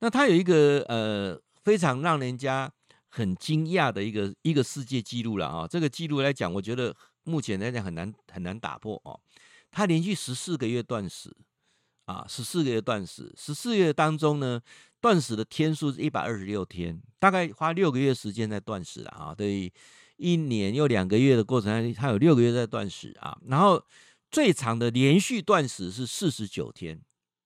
[0.00, 2.72] 那他有一个呃非常让人家
[3.08, 5.66] 很惊讶的一个一个世界纪录了啊。
[5.68, 6.94] 这个纪录来讲，我觉得。
[7.26, 9.18] 目前来讲很难很难打破哦，
[9.70, 11.34] 他连续十四个月断食
[12.04, 14.60] 啊，十四个月断食，十四月当中呢，
[15.04, 19.70] 断食的天数是一百二十六天，大概花六个月时间在断食了啊，对，
[20.16, 23.84] 一年又两个月的过程，他有六个月在断食啊，然后
[24.30, 26.98] 最长的连续断食是四十九天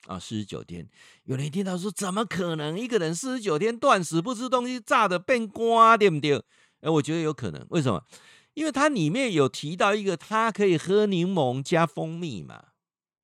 [0.07, 0.89] 啊，四十九天，
[1.25, 6.41] 有人听到说怎么可能一个人四十九天断食不吃东西炸的变瓜对不对？
[6.83, 8.01] 哎，我觉得有可能，为什么？
[8.55, 12.67] 因为它里面有提到一个，它可以喝柠檬加蜂蜜嘛，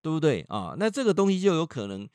[0.02, 0.74] 对不对啊？
[0.76, 2.08] 那这个东西就有可能，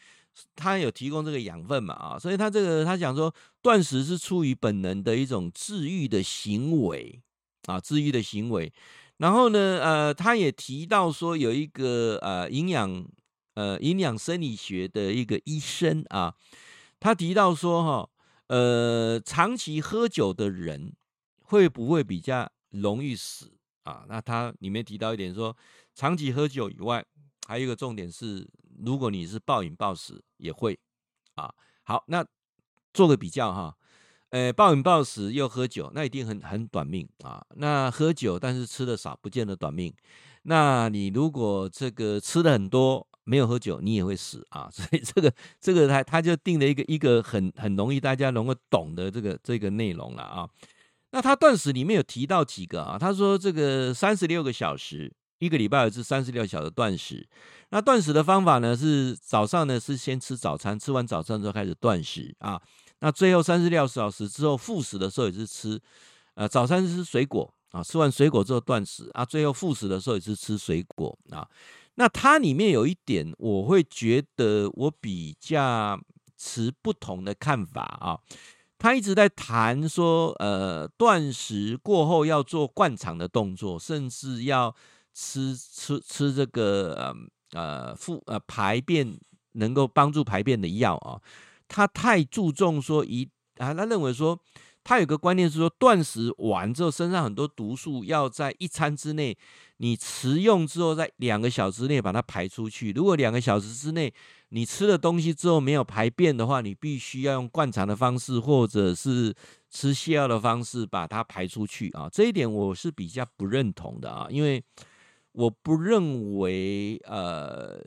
[0.56, 7.22] 他有提供这个养分嘛啊，所以他这个他讲说，断食是出于本能的一种治愈的行为
[7.66, 8.72] 啊，治愈的行为。
[9.18, 13.06] 然后呢，呃，他也提到说，有一个呃营养
[13.56, 16.34] 呃营养生理学的一个医生啊，
[17.00, 18.10] 他提到说哈，
[18.48, 20.94] 呃，长期喝酒的人
[21.42, 23.52] 会不会比较容易死
[23.84, 24.06] 啊？
[24.08, 25.54] 那他里面提到一点说，
[25.94, 27.04] 长期喝酒以外，
[27.46, 28.48] 还有一个重点是，
[28.86, 30.80] 如果你是暴饮暴食也会
[31.36, 31.54] 啊。
[31.84, 32.26] 好，那
[32.94, 33.76] 做个比较哈。
[34.30, 37.44] 呃，暴饮暴食又喝酒，那一定很很短命啊。
[37.56, 39.92] 那喝酒但是吃的少，不见得短命。
[40.44, 44.70] 那你如果这个吃的很多，没有喝酒，你也会死啊。
[44.72, 50.48] 所以这个这个他他就定了一个一个很很容易大家能够懂的这个这个内容了啊。
[51.12, 57.28] 那他断食里面有提到几个啊，他说这个三十六个小时，一个礼拜有一次三十六小时断食。
[57.72, 62.62] 那断食的方法呢是早上呢是先吃早餐，吃完早餐之后开始断食啊。
[63.00, 65.82] 那最后三十六小时之后复食的时候也是吃，
[66.36, 71.48] 呃，早餐是吃水果啊，吃完水果之后断食啊，最后复食的时候也是吃水果啊。
[71.96, 76.00] 那它里面有一点，我会觉得我比较
[76.38, 78.20] 持不同的看法啊。
[78.78, 84.74] 他一直在谈说，呃，断食过后要做灌肠的动作，甚至要
[85.14, 87.14] 吃吃吃这个
[87.54, 89.20] 呃呃腹呃排便
[89.54, 91.22] 能够帮助排便的药啊。
[91.68, 94.40] 他太注重说一啊，他认为说
[94.84, 99.38] 他有个观念是说，断食完之后身上很多毒素要在一餐之内
[99.78, 102.92] 你食用之后，在两个小时内把它排出去。
[102.92, 104.12] 如果两个小时之内
[104.50, 109.36] 你吃了东西之后没有排便的话，你必须要用灌肠的方式或者是
[109.70, 112.10] 吃泻药的方式把它排出去啊。
[112.12, 114.64] 这一点我是比较不认同的啊，因为
[115.32, 117.80] 我不认为呃。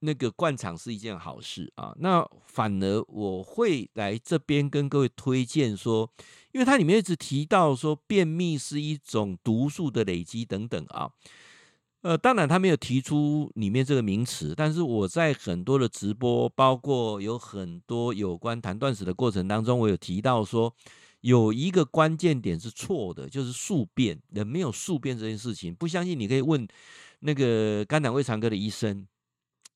[0.00, 6.08] 那个灌肠是一件好事啊，那反而我会来这边跟各位推荐说，
[6.52, 11.10] 因为它里面一直提到说便秘是一种毒素的累积等等啊，
[12.02, 20.72] 呃，当然他没有提出里面这个名词，但是我在很多的直播，包括有很多有关谈断食的过程当中，我有提到说
[21.20, 26.66] 有一个关键点是错的，就是宿便，人没有宿便这件事情，不相信你可以问
[27.20, 29.06] 那个肝胆胃肠科的医生。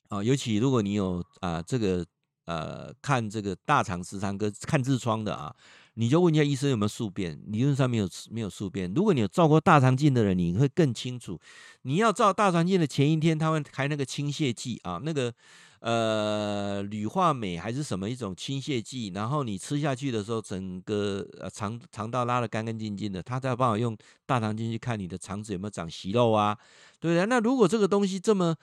[0.08, 2.04] 啊，尤其如果你有啊这个
[2.44, 5.54] 呃看这个大肠直肠科看痔疮的啊，
[5.94, 8.92] 你就问一下医生有没有宿便，理论上没有没有宿便。
[8.92, 11.40] 如果你有照过大肠镜的人，你会更清楚。
[11.82, 15.32] 你要照大肠镜的前一天，他会开那个清泻剂啊，那个
[15.80, 26.56] 呃氯化镁还是什么一种清泻剂，然后你吃下去的时候，整个呃肠肠道拉得干干净净的，他才有办法用大肠镜去看你的肠子有没有长息肉啊，
[27.00, 27.26] 对不对？
[27.26, 28.54] 那如果这个东西这么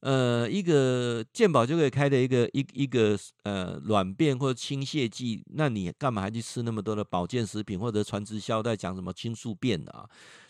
[0.00, 10.06] 呃，一个健保就可以开的一个一一个呃软便或者清泻剂，那你干嘛还去吃那么多的保健食品或者传直销在讲什么清宿便啊？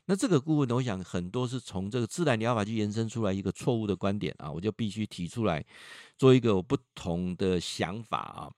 [0.06, 5.64] 那这个顾问呢，我想很多是从这个自然疗法去延伸出来一个错误的观点啊，我就必须提出来
[6.18, 8.50] 做一个不同的想法啊。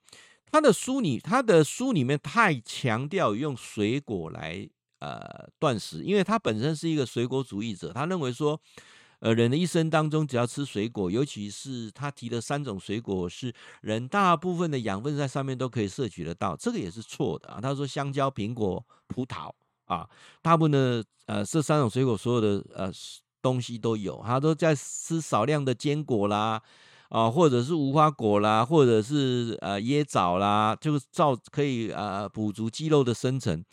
[0.51, 8.59] 他的书里，他的书里面太强调用水果来呃断食，因为他本身是一个水果主义者，他认为说。
[9.19, 17.59] 呃，人的一生当中，只要吃水果，尤其是他提的三种水果，是人大部分的养分在上面都可以摄取得到，这个也是错的啊。
[17.59, 19.51] 他说香蕉、苹果、葡萄
[19.87, 20.07] 啊，
[20.41, 22.91] 大部分的呃这三种水果所有的呃
[23.41, 26.61] 东西都有，他都在吃少量的坚果啦，
[27.09, 33.63] 啊，或者是无花果啦，或者是呃椰枣啦，就是造可以呃补足肌肉的生成。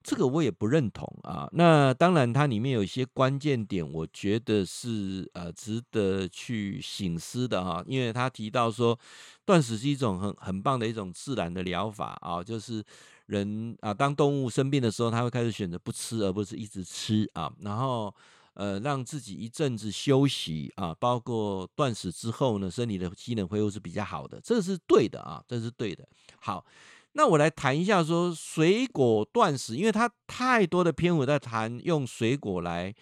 [0.00, 1.46] 这个我也不认同啊。
[1.52, 7.84] 那当然，它里面有一些关键点，我觉得是呃值得去醒思的哈。
[7.86, 8.98] 因为他提到说，
[9.44, 12.82] 断食是一种很很棒的一种自然的疗法啊，就是
[13.28, 17.50] 人啊，当动物生病的时候，他会开始选择不吃，而不是一直吃啊。
[17.60, 18.12] 然后
[18.54, 26.08] 呃，让自己一阵子休息啊，包括断食之后呢，身体的机能恢复是比较好的，这是对的啊，这是对的。
[26.40, 26.64] 好。
[27.12, 32.94] 那我来谈一下说水果断食，因为它太多的篇幅在谈用水果来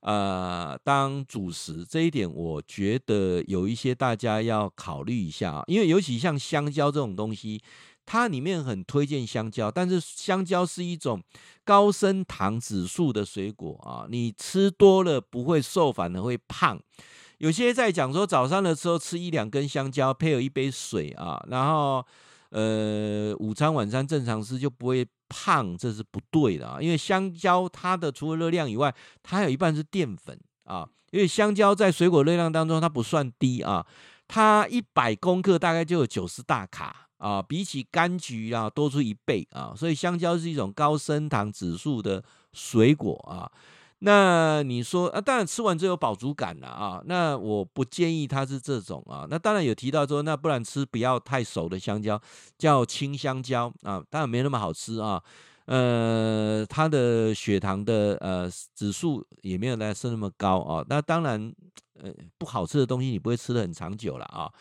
[0.00, 7.60] 呃当主食，这一点我觉得有一些大家要考虑一下啊，因为尤其像香蕉这种东西，
[8.06, 11.22] 它里面很推荐香蕉，但是香蕉是一种
[11.64, 16.80] 高升糖指数的水果啊，你吃多了不会瘦，反而会胖。
[17.38, 22.04] 有些在讲说早上的时候吃一两根香蕉，配有一杯水啊，然后。
[22.50, 26.80] 呃，午餐、晚餐正常吃就不会胖，这是不对的啊！
[26.80, 33.84] 因为香蕉它的除了热量以外，它还有一半是淀粉啊，因为香蕉在水果热量当中它不算低啊，
[34.28, 42.22] 它一百公克大概就有九十大卡啊，比起柑橘啊多出一倍啊，所以香蕉是一种高升糖指数的
[42.52, 43.50] 水果啊。
[44.00, 49.26] 那你说啊，当然吃完之后有饱足感了啊，那我不建议它是这种啊。
[49.30, 52.20] 那当然有提到说，那不然吃不要太熟的香蕉，
[52.58, 55.22] 叫青香蕉啊，当然没那么好吃啊。
[55.66, 60.84] 呃，它的血糖的呃指数也没有来是那么高啊。
[60.90, 61.54] 那当然，
[61.98, 64.52] 呃，不好吃的东西你不会吃的很长久了啊。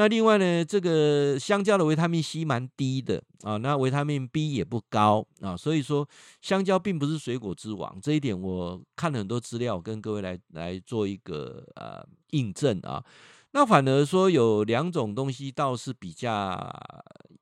[0.00, 6.08] 那另外呢，这个香蕉的维他命 C 蛮低的啊，那维他命 B 也不高啊，所以说
[6.40, 13.04] 香蕉并不是水果之王，这一点我看了很多资料，跟各位来来做一个呃印证啊。
[13.50, 16.58] 那反而说有两种东西倒是比较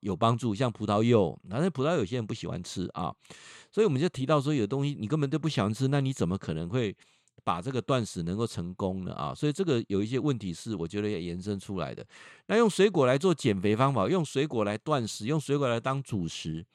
[0.01, 3.15] 有帮助，像葡萄柚，反正葡萄有些人不喜欢吃啊，
[3.71, 6.93] 所以我们就提到说有东西你根本都不喜欢吃，那你怎么可能会？
[7.43, 12.05] 把这个断食能够成功的啊，所以这个有一些问题是我觉得要延伸出来的。
[12.47, 16.65] 那用水果来做减肥方法，用水果来断食，用水果来当主食，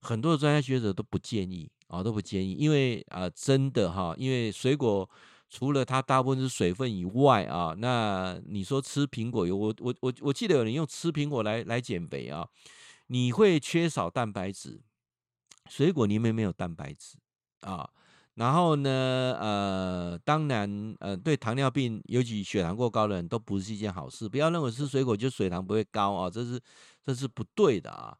[0.00, 5.08] 很多专家学者都不建议啊，都不建议，因为啊，真的哈，因为水果
[5.48, 12.48] 除了它大部分是水分以外啊，那你说吃苹果有我我我我记得有人用吃苹果来来减肥啊，
[13.08, 14.80] 你会缺少蛋白质，
[15.68, 17.18] 水果里面没有蛋白质
[17.60, 17.90] 啊。
[18.36, 24.26] 然后呢，呃，当然，呃，对糖尿病，尤其血糖过高的人都不是一件好事。
[24.26, 26.58] 不要认为吃水果就血糖不会高啊，这是
[27.04, 28.16] 这是不对的啊。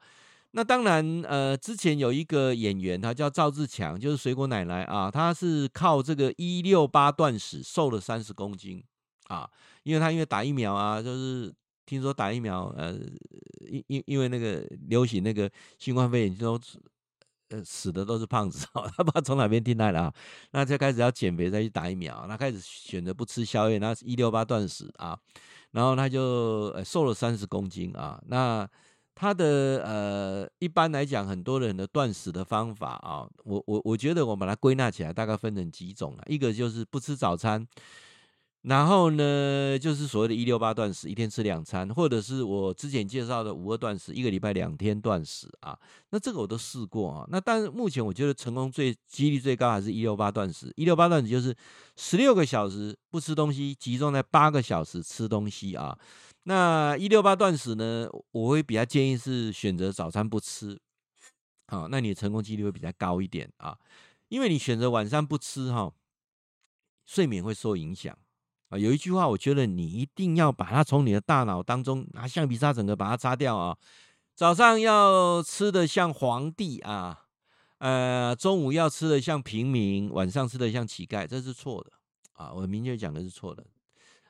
[0.50, 8.84] 那当然，呃，之前有一个演员，他叫赵志强，就是水果奶奶啊，他是靠这个一六八断食瘦了三十公斤
[9.28, 9.48] 啊，
[9.82, 11.50] 因为他因为打疫苗啊，就是
[11.86, 12.98] 听说打疫苗，呃，
[13.66, 16.60] 因因因为那个流行那个新冠肺炎都。
[17.64, 20.12] 死的都是胖子 哦，他不知道从哪边听来的啊，
[20.52, 25.18] 那就开始要减肥，再去打疫苗，那开始选择不吃宵夜，那一六八断食啊，
[25.72, 26.20] 然后他就
[26.74, 28.68] 呃瘦了三十公斤啊，那
[29.14, 37.66] 他的呃一般来讲，很多人的断食的方法啊，我我我觉得我把它归纳起来，大概分成几种啊，一个就是不吃早餐。
[38.62, 45.76] 然后呢，就是所谓的“一六八断食”，一天吃两餐，或者是我之前介绍的“五二断食”，一个礼拜两天断食啊。
[46.10, 47.26] 那这个我都试过啊。
[47.28, 50.72] 那但是目前我觉得成功最几率最高还是一六八断食。
[50.76, 51.52] 一六八断食就是
[51.96, 55.98] 十六个小时不吃东西，集中在八个小时吃东西啊。
[56.44, 60.78] 那一六八断食呢，我会比较建议是选择早餐不吃，
[61.66, 63.76] 好，那你的成功几率会比较高一点啊。
[64.28, 65.92] 因为你选择晚上不吃哈，
[67.06, 68.16] 睡眠会受影响。
[68.72, 73.76] 啊，有一句话，我觉得你一定要把它从你的大脑当中拿橡皮擦整个把它擦掉啊！
[74.34, 77.26] 早上要吃的像皇帝啊，
[77.76, 81.90] 呃，中午要吃的像平民，晚上吃的像乞丐，这是错的
[82.32, 82.50] 啊！
[82.50, 83.62] 我明确讲的是错的。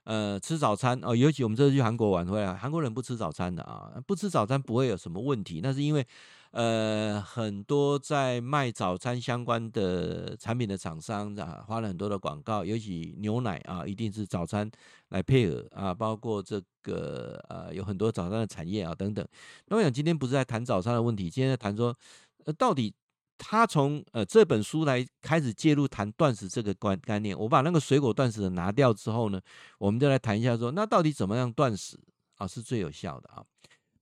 [0.03, 6.05] 呃，吃早餐哦，尤其我们这次去韩国玩回来，韩国人不吃早餐的啊，不吃早餐不会有什么问题，那是因为。
[6.53, 14.71] 呃，很多在卖早餐相关的产品的厂商啊，花了很多的广告，尤其牛奶啊，一定是早餐
[15.09, 19.27] 来配合啊，包括这个呃，有很多早餐的产业啊等等。
[19.69, 21.97] 那我想今天不是在谈早餐的问题，今天在谈说，
[22.45, 22.93] 呃，到底
[23.39, 27.37] 他从呃这本书来开始介入谈断食这个观概念。
[27.39, 29.41] 我把那个水果断食的拿掉之后呢，
[29.79, 31.99] 我们就来谈一下说，那到底怎么样断食
[32.37, 33.43] 啊是最有效的啊？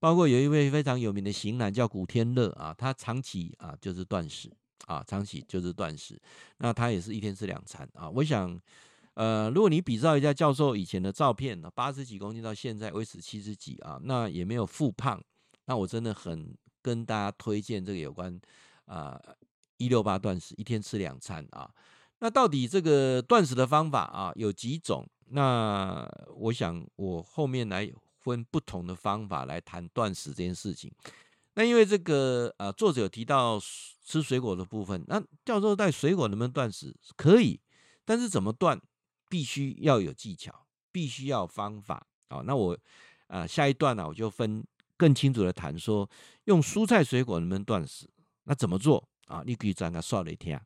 [0.00, 4.50] 包括有一位非常有名的型男叫古天乐啊，他长期啊就是断食
[4.86, 6.18] 啊，长期就是断食。
[6.56, 8.08] 那他也是一天吃两餐啊。
[8.08, 8.58] 我想，
[9.12, 15.22] 呃，如果你比照一下教授以前的照片，八十几公斤到现在维持七十几啊，那也没有复胖。
[15.66, 18.40] 那我真的很跟大家推荐这个有关
[18.86, 19.20] 啊
[19.76, 21.70] 一六八断食，一天吃两餐啊。
[22.20, 25.06] 那到底这个断食的方法啊有几种？
[25.26, 27.92] 那我想我后面来。
[28.20, 30.92] 分不同的方法来谈断食这件事情。
[31.54, 33.59] 那因为这个呃，作者有提到
[34.04, 36.96] 吃水果的部分，那教授带水果能不能断食？
[37.16, 37.61] 可以，
[38.04, 38.80] 但是怎么断，
[39.28, 42.06] 必须要有技巧，必须要有方法。
[42.28, 42.74] 好，那我
[43.26, 44.64] 啊、呃、下一段呢、啊，我就分
[44.96, 46.09] 更清楚的谈说，
[46.44, 48.08] 用蔬菜水果能不能断食？
[48.44, 49.42] 那怎么做啊？
[49.44, 50.58] 你可以讲个说来听。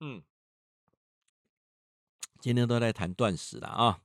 [0.00, 0.22] 嗯，
[2.40, 4.00] 今天都在谈断食了啊。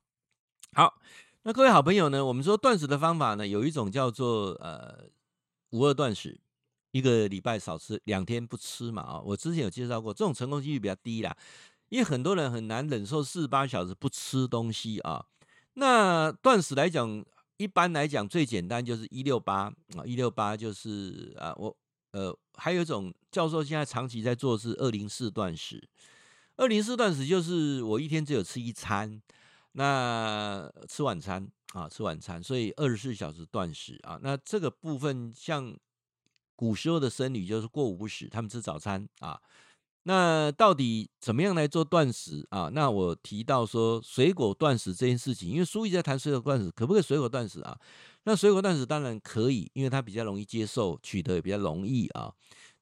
[0.72, 1.00] 好，
[1.42, 2.24] 那各位好朋友呢？
[2.24, 5.04] 我们说断食的方法呢，有一种叫做呃
[5.70, 6.40] 五二断食，
[6.92, 9.20] 一个礼拜少吃两天不吃嘛啊。
[9.20, 11.36] 我之前有介绍过，这种成功几率比较低啦，
[11.88, 15.26] 因为很多人很难忍受四十八小时不吃东西啊。
[15.74, 17.24] 那断食来讲，
[17.56, 19.62] 一般来讲最简单就是一六八
[19.96, 21.76] 啊，一六八就是啊，我
[22.12, 25.82] 呃，还有一种教授现在长期在做是二零四断食。
[26.56, 29.20] 二零四断食就是我一天只有吃一餐，
[29.72, 34.18] 那吃晚餐啊，吃晚餐，所以二十四小时断食啊。
[34.22, 35.76] 那这个部分像
[36.56, 39.40] 古时候的僧侣就是过午不食，他们吃早餐啊。
[40.04, 42.70] 那到底怎么样来做断食啊？
[42.72, 47.78] 那我提到说水果断食这件事情，因为书一直在谈水果断食，可不可以水果断食啊？
[48.24, 52.32] 那水果断食当然可以，因为它比较容易接受，取得也比较容易啊。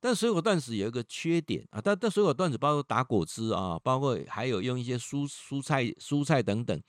[0.00, 6.82] 但水果断食有一个缺点啊，但但水果断食包括打果汁啊，包括还有用一些蔬蔬菜蔬菜等等。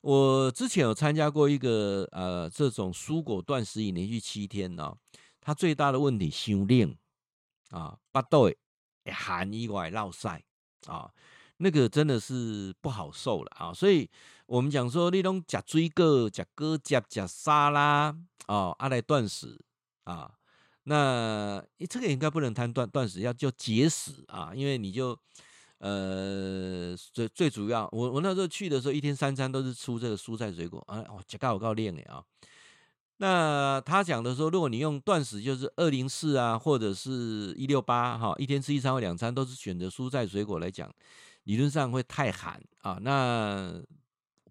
[0.00, 4.96] 我之前有参加过一个呃这种蔬果断食营，连续七天呢，
[5.40, 6.96] 它最大的问题修炼
[7.70, 8.50] 啊，巴豆。
[9.06, 10.40] 寒以外落晒
[10.86, 11.10] 啊，
[11.56, 13.74] 那个真的是不好受了啊！
[13.74, 14.08] 所以
[14.46, 19.60] 我们讲说，你拢吃水果、吃果汁、吃沙拉啊，阿来断食
[20.04, 20.32] 啊，
[20.84, 25.16] 那这个应该不能谈断断食，要叫节食啊，因为你就
[25.78, 32.22] 呃最最主要，我我那时候去的时候，一天三餐都是吃这个蔬菜水果啊，我吃够够练的啊。
[33.18, 40.92] 那他讲的说，如果你用断食，就是二零四啊，或者是一六八哈，一天吃一餐或两餐，都是选择蔬菜水果来讲，
[41.44, 43.80] 理论上会太寒啊，那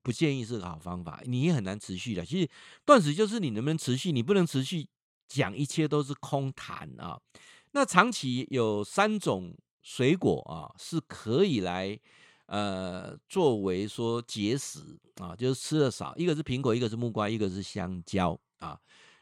[0.02, 2.26] 不建议是个好方法，你也很难持续的。
[2.26, 2.50] 其实
[2.86, 4.88] 断食就是你能不能持续，你不能持续
[5.32, 7.20] 讲一切都是空谈啊。
[7.72, 11.98] 那长期有三种水果啊是可以来
[12.48, 18.38] 呃作为说节食啊，就是吃的少，一个是苹果，一个是木瓜，一个是香蕉。
[18.60, 18.78] 啊，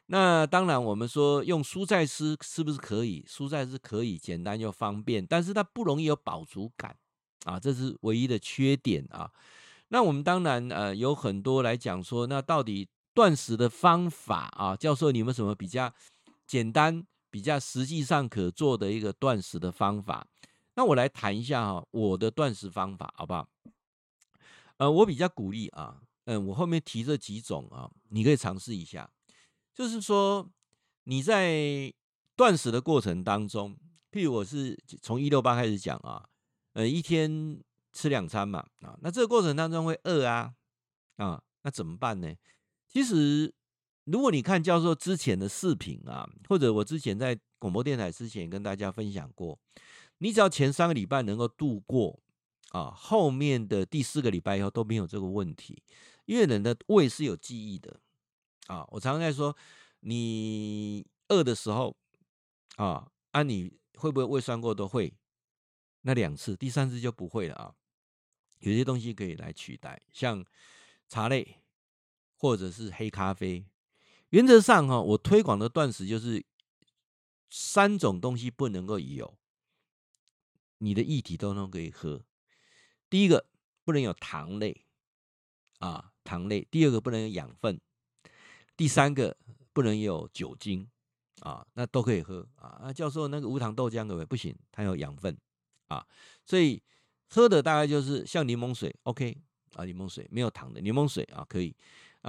[0.08, 3.24] 那当然，我们说用蔬菜吃是不是可以？
[3.30, 6.98] 蔬菜是可以，简单又方便，但是它不容易有饱足感
[7.46, 9.32] 啊，这是唯一的缺点啊。
[9.90, 12.90] 那我们当然呃有很多来讲说，那到底
[13.20, 15.94] 断食的方法啊，教授你们什么比较
[16.48, 20.26] 简单、比较实际上可做的一个断食的方法？
[20.76, 23.46] 那我来谈一下哈，我的断食方法好不好？
[24.78, 29.10] 呃，我比较鼓励啊，嗯，我后面提这几种啊，你可以尝试一下。
[29.74, 30.50] 就是说，
[31.04, 31.94] 你在
[32.38, 33.76] 断食的过程当中，
[34.14, 36.26] 譬如我是从一六八开始讲啊，
[36.72, 37.62] 呃，一天
[37.92, 40.54] 吃两餐嘛，啊，那这个过程当中会饿啊，
[41.18, 42.34] 啊，那怎么办呢？
[42.90, 43.54] 其实，
[44.06, 49.60] 如果你看教授之前的视频啊，或者我之前在广播电台之前跟大家分享过，
[50.18, 52.20] 你只要前三个礼拜能够度过
[52.72, 55.82] 啊，后面的第四个礼拜以后都没有这个问题，
[56.26, 58.00] 因为人的胃是有记忆的。
[58.68, 59.56] 啊，我常常在说，
[60.02, 61.96] 你饿的时候，
[62.76, 64.76] 啊，啊，你会不会胃酸过？
[64.76, 65.12] 都会，
[66.02, 67.74] 那两次，第三次就不会了啊。
[68.60, 70.46] 有些东西可以来取代，像
[71.08, 71.62] 茶类
[72.40, 73.66] 或者是黑咖啡。
[74.30, 76.44] 原则上哈，我推广的断食就是
[77.50, 79.38] 三种东西不能够有，
[80.78, 82.24] 你的液体都能可以喝。
[83.10, 83.46] 第一个
[83.84, 84.86] 不能有糖类，
[85.80, 86.66] 啊，糖类。
[86.72, 87.82] 第二个不能有养分。
[88.78, 89.36] 第三个
[89.74, 90.88] 不能有酒精
[91.42, 92.80] 啊，那都可以喝啊。
[92.84, 94.26] 那教授那个无糖豆浆可不可以？
[94.26, 95.38] 不行，它有养分
[95.88, 96.06] 啊，
[96.46, 96.82] 所以
[97.28, 99.36] 喝的大概就是像柠檬水，OK
[99.74, 101.76] 啊，柠檬水没有糖的柠檬水啊，可以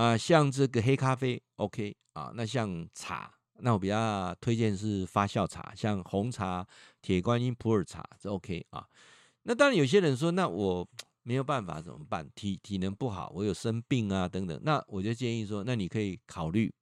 [0.00, 0.16] 啊。
[0.16, 2.32] 像这个黑咖啡，OK 啊。
[2.34, 6.66] 那像茶，那我比较推荐是发酵茶，像红茶、
[7.02, 8.86] 铁观音、普洱茶这 OK 啊。
[9.42, 10.88] 那当然有些人说，那我。
[11.22, 12.28] 没有办法怎么办？
[12.34, 14.58] 体体能不好，我有生病啊等等。
[14.64, 16.72] 那我就建议说，那你可以考虑，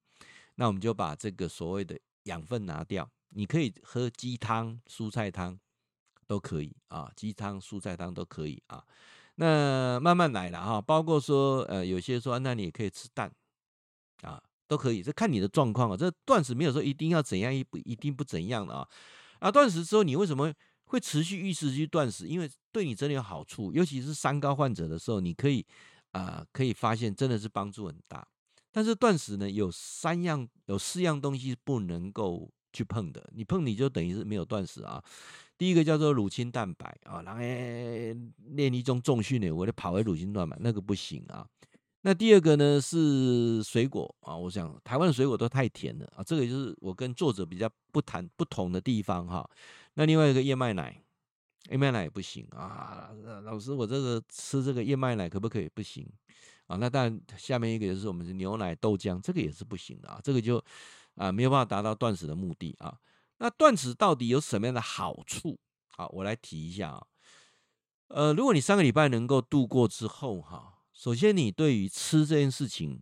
[0.55, 3.07] 那我们就把这个所谓的养分拿掉。
[3.31, 5.59] 你可以喝鸡汤、蔬菜汤
[6.25, 8.81] 都可以啊，鸡汤、蔬菜汤都可以啊。
[9.41, 13.31] 那慢慢来了哈，包括说呃，有些说那你也可以吃蛋
[14.21, 15.95] 啊，都可以，这看你的状况啊。
[15.95, 18.85] 这断食没有说一定要怎样，一不一定不怎样的啊。
[19.39, 20.53] 啊，断食之后你为什么？
[20.91, 25.65] 会持续一直去断食，因为对你真的有好处，尤其是三高患者的时候，你可以
[26.11, 28.27] 啊、可以发现真的是帮助很大。
[28.71, 35.03] 但是断食呢，有三样，有四样东西不能够去碰的，你碰你就等于是没有断食啊。
[35.57, 37.41] 第一个叫做乳清蛋白啊，然后
[38.55, 41.45] 练一种重训呢，我就跑回乳清蛋白，那个不行啊。
[42.03, 49.49] 那第二个呢是水果啊，我想台湾的水果都太甜了啊，这个就是我跟作者比较不谈不同的地方哈。
[49.95, 51.03] 那另外一个燕麦奶，
[51.69, 53.09] 燕麦奶也不行啊。
[53.43, 55.67] 老师，我这个吃这个燕麦奶可不可以？
[55.67, 56.07] 不行
[56.67, 56.77] 啊。
[56.77, 60.21] 那当然，下面一个就是我们是牛奶、豆浆，这个也是不行的啊。
[60.23, 60.63] 这个就
[61.19, 62.97] 啊没有办法达到断食的目的啊。
[63.37, 65.59] 那断食到底有什么样的好处？
[65.87, 67.07] 好，我来提一下啊。
[68.07, 73.01] 呃，如果你三个礼拜能够度过之后哈，首先你对于吃这件事情，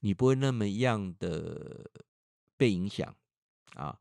[0.00, 1.90] 你不会那么样的
[2.56, 3.14] 被影响
[3.74, 3.98] 啊。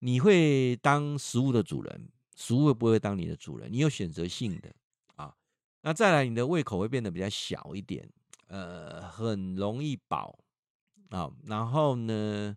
[0.00, 3.72] 你会当食物的主人，食物会不会当你的主人？
[3.72, 4.74] 你有选择性的
[5.16, 5.34] 啊。
[5.80, 8.06] 那再来，你的胃口会变得比较小一点，
[8.48, 10.38] 呃，很容易饱
[11.10, 11.30] 啊。
[11.46, 12.56] 然后呢，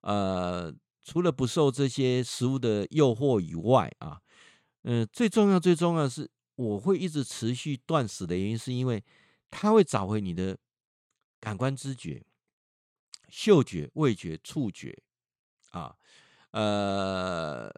[0.00, 4.20] 呃，除了不受这些食物的诱惑以外啊，
[4.82, 9.02] 嗯、最重要最重要是，我会一直持续断食的原因，是因为
[9.50, 10.58] 它会找回你的
[11.40, 12.24] 感官知觉。
[13.30, 14.96] 嗅觉、味觉、触觉，
[15.70, 15.96] 啊，
[16.52, 17.68] 呃，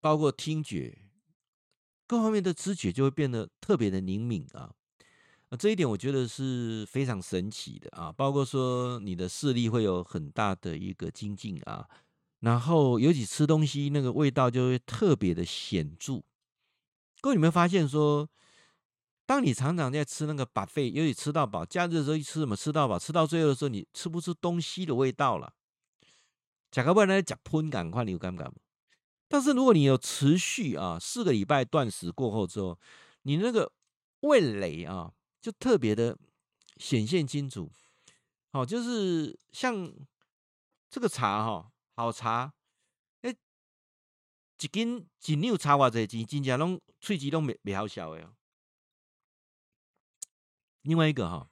[0.00, 0.96] 包括听觉，
[2.06, 4.72] 各方面的知觉就会变得特别的灵敏啊。
[5.50, 8.12] 啊，这一点我觉得是非常神奇的啊。
[8.12, 11.88] 包括说你的视力会有很大的一个精进啊，
[12.40, 16.22] 然后尤其吃东西那个味道就会特别的显著。
[17.20, 18.28] 各位有没有发现说？
[19.28, 25.52] 当你常常在吃那个 buffet，尤其吃到饱，假日的时候一吃什么吃到饱，吃到最后的时候，你吃不出东西的味道了。
[26.70, 28.52] 假个不然假喷感快，你有感不敢？
[29.26, 32.78] 但是如果你有持续啊四个礼拜断食过后之后，
[33.22, 33.72] 你那个
[34.20, 35.12] 味蕾啊
[35.46, 36.18] 就特别的
[36.78, 37.70] 显现清楚。
[38.50, 39.94] 好，就是像
[40.90, 42.52] 这个茶哈，好茶，
[43.20, 48.34] 哎，一斤一两茶偌济钱，真正拢喙齿拢未未好笑的。
[50.82, 51.48] 另外一个哈，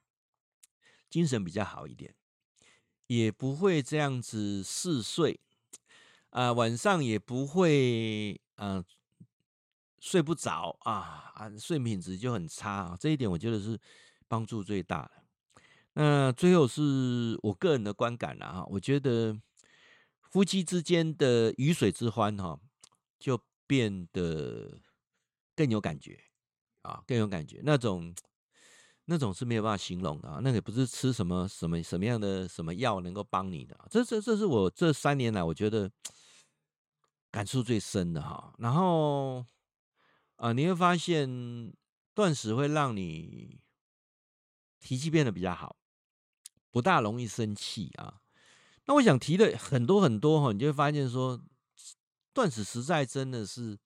[1.09, 2.17] 精神比较好一点，
[3.07, 5.39] 也不会这样子嗜睡，
[6.31, 8.85] 啊、晚上也不会啊、
[10.05, 13.81] 睡不着啊啊，睡眠品质就很差啊，这一点我觉得是
[14.29, 15.13] 帮助最大的。
[15.95, 19.35] 那最后是我个人的观感了哈，我觉得
[20.21, 22.61] 夫妻之间的鱼水之欢哈，
[23.19, 24.79] 就变得
[25.57, 26.21] 更有感觉
[26.83, 28.15] 啊，更有感觉那种。
[29.07, 35.91] 那种是没有办法形容的啊，那个不是吃什么什么什么样的什么药能够帮你的，这这这是我这三年来我觉得
[37.31, 38.55] 感触最深的哈。
[38.57, 39.45] 然后
[40.37, 41.73] 啊，你会发现
[42.15, 43.61] 断食会让你
[44.81, 45.77] 脾气变得比较好，
[46.71, 48.21] 不大容易生气啊。
[48.87, 51.43] 那我想提的很多很多哈，你就会发现说
[52.33, 53.79] 断食实在真的是。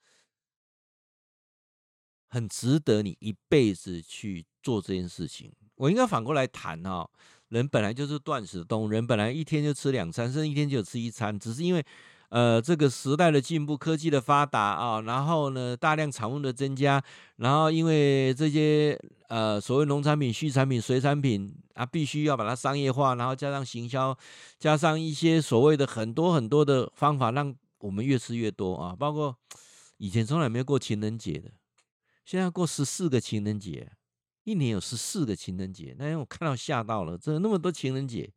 [2.30, 5.50] 很值得你一辈子去做这件事情。
[5.76, 7.08] 我应该反过来谈哈，
[7.48, 11.82] 人本来就是断食的动物，人本来一天就吃两餐，甚至一天就吃一餐，只是因为
[12.28, 17.02] 呃这个时代的进步、科技的发达啊，然后呢大量产物的增加，
[17.36, 18.98] 然后因为这些
[19.28, 24.16] 呃所谓农产品、畜产品、水产品啊，必须要把它商业化，然后加上行销，
[24.58, 28.94] 加上一些所谓的很多很多的方法，让我们越吃越多啊。
[28.98, 29.36] 包括
[29.96, 31.50] 以前从来没有过情人节的。
[32.24, 33.90] 现在过十四个情人节，
[34.44, 35.94] 一年有十四个情人节。
[35.98, 38.30] 那天我看到吓到了，怎么那么多情人节？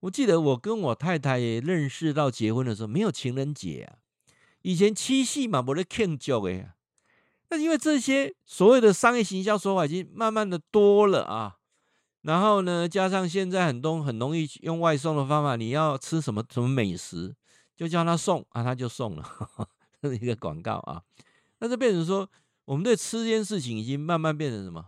[0.00, 3.98] 我记得我跟我太太也认识到结婚的时候没有情人节啊。
[4.62, 6.74] 以前七夕嘛，没得庆祝的。
[7.50, 11.56] 那因为这些所谓的商业行销手法已经慢慢的多了啊。
[12.22, 17.34] 然后呢，加上现在很多很容易用外送的方法，你要吃什么什么美食，
[17.76, 19.68] 就叫他送啊，他就送了，呵呵，
[20.02, 21.02] 这是一个广告啊。
[21.58, 22.28] 那就变成说。
[22.66, 24.86] 我们对吃这件事情已经慢慢变成什么？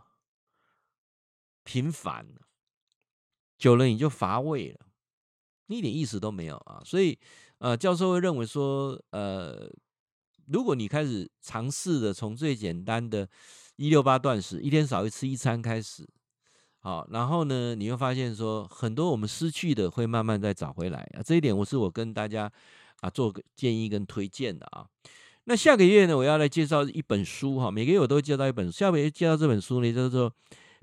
[1.62, 2.40] 频繁了，
[3.56, 4.80] 久了你就乏味了，
[5.76, 6.80] 一点意思都没有啊！
[6.84, 7.18] 所以，
[7.58, 9.70] 呃，教授会认为说，呃，
[10.46, 13.28] 如果你开始尝试的从最简单的
[13.76, 16.08] 一六八断食，一天少一吃一餐开始，
[16.80, 21.22] 好，然后呢，你会发现说，很多我们失去的会慢慢再找回来啊！
[21.22, 22.50] 这一点我是我跟大家
[23.00, 24.86] 啊做个建议跟推荐的啊。
[25.44, 27.70] 那下个月呢，我要来介绍一本书哈。
[27.70, 30.30] 每个月我都会介绍一本书，下个月介绍这本书呢，叫做《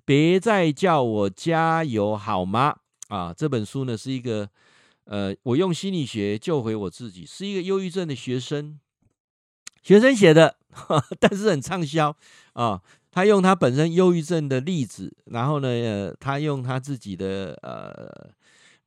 [0.06, 2.76] 别再叫我加油好吗》
[3.16, 3.32] 啊。
[3.32, 4.50] 这本书呢是一个
[5.06, 8.80] 呃，我用心理学救回我自己，是一个忧郁症的学生
[9.82, 10.58] 学生写的，
[11.20, 12.16] 但是很畅销
[12.54, 12.82] 啊。
[13.12, 18.32] 他用他本身忧郁症的例子，然后呢，呃，他用他自己的呃。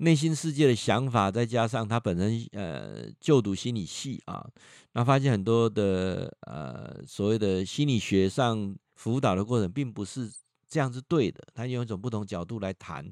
[0.01, 4.47] 内心世界的想法，再加上他本身呃就读心理系啊，
[4.93, 10.31] 那发现很多的呃所谓的心理学上辅导的过程，并不是
[10.69, 11.43] 这样子对的。
[11.53, 13.11] 他用一种不同角度来谈。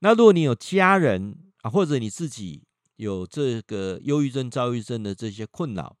[0.00, 1.34] 那如果你有家人
[1.68, 2.62] 或者你自己
[2.96, 5.96] 有这个忧郁症、躁郁症的这些困扰，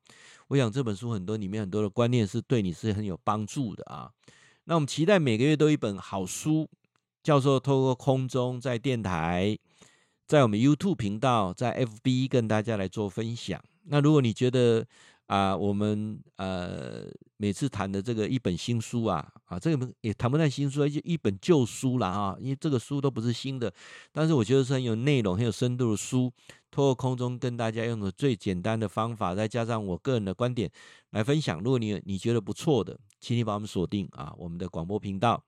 [0.48, 4.10] 我想这本书很多里面很多的观念是对你是很有帮助的啊。
[4.64, 6.68] 那我们期待每个月都一本好书，
[7.22, 9.58] 教授透过空中在电台。
[10.26, 13.62] 在我们 YouTube 频道，在 FB 跟大家来做分享。
[13.84, 14.84] 那如果你觉得
[15.26, 17.04] 啊、我们呃
[17.36, 23.72] 每次谈的这个一本新书啊啊，这个也谈不上新书，就一本旧书了啊，因为这个书都不是新的，
[24.12, 26.32] 但是我觉得是很有内容、很有深度的书，
[26.70, 30.70] 透过空中跟大家用的最简单的方法，再加上我个人的观点
[31.10, 31.60] 来分享。
[31.60, 35.42] 如果你你觉得不错的，请你把我们锁定啊，我们的广播频道，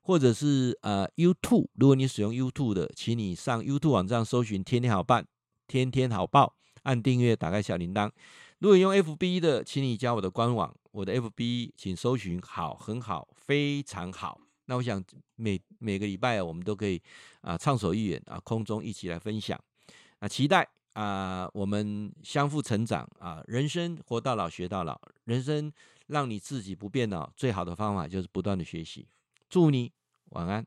[0.00, 5.26] 或者是呃 YouTube，如果你使用 YouTube 的，请你上 YouTube 网站搜寻“天天好办”，
[5.68, 6.54] 天天好报，
[6.84, 8.10] 按订阅，打开小铃铛。
[8.58, 14.40] 如果用 FB 的，请你加我的官网，我的 FB 请搜寻“好很好非常好”。
[14.66, 15.02] 那我想
[15.36, 17.00] 每每个礼拜啊，我们都可以
[17.40, 19.58] 啊畅所欲言啊，空中一起来分享
[20.18, 25.72] 啊，期待啊我们相互成长啊，人生活到老学到老，人生
[26.08, 29.06] 让你自己不变老，最好的方法就是不断的学习。
[29.48, 29.92] 祝你
[30.30, 30.66] 晚安。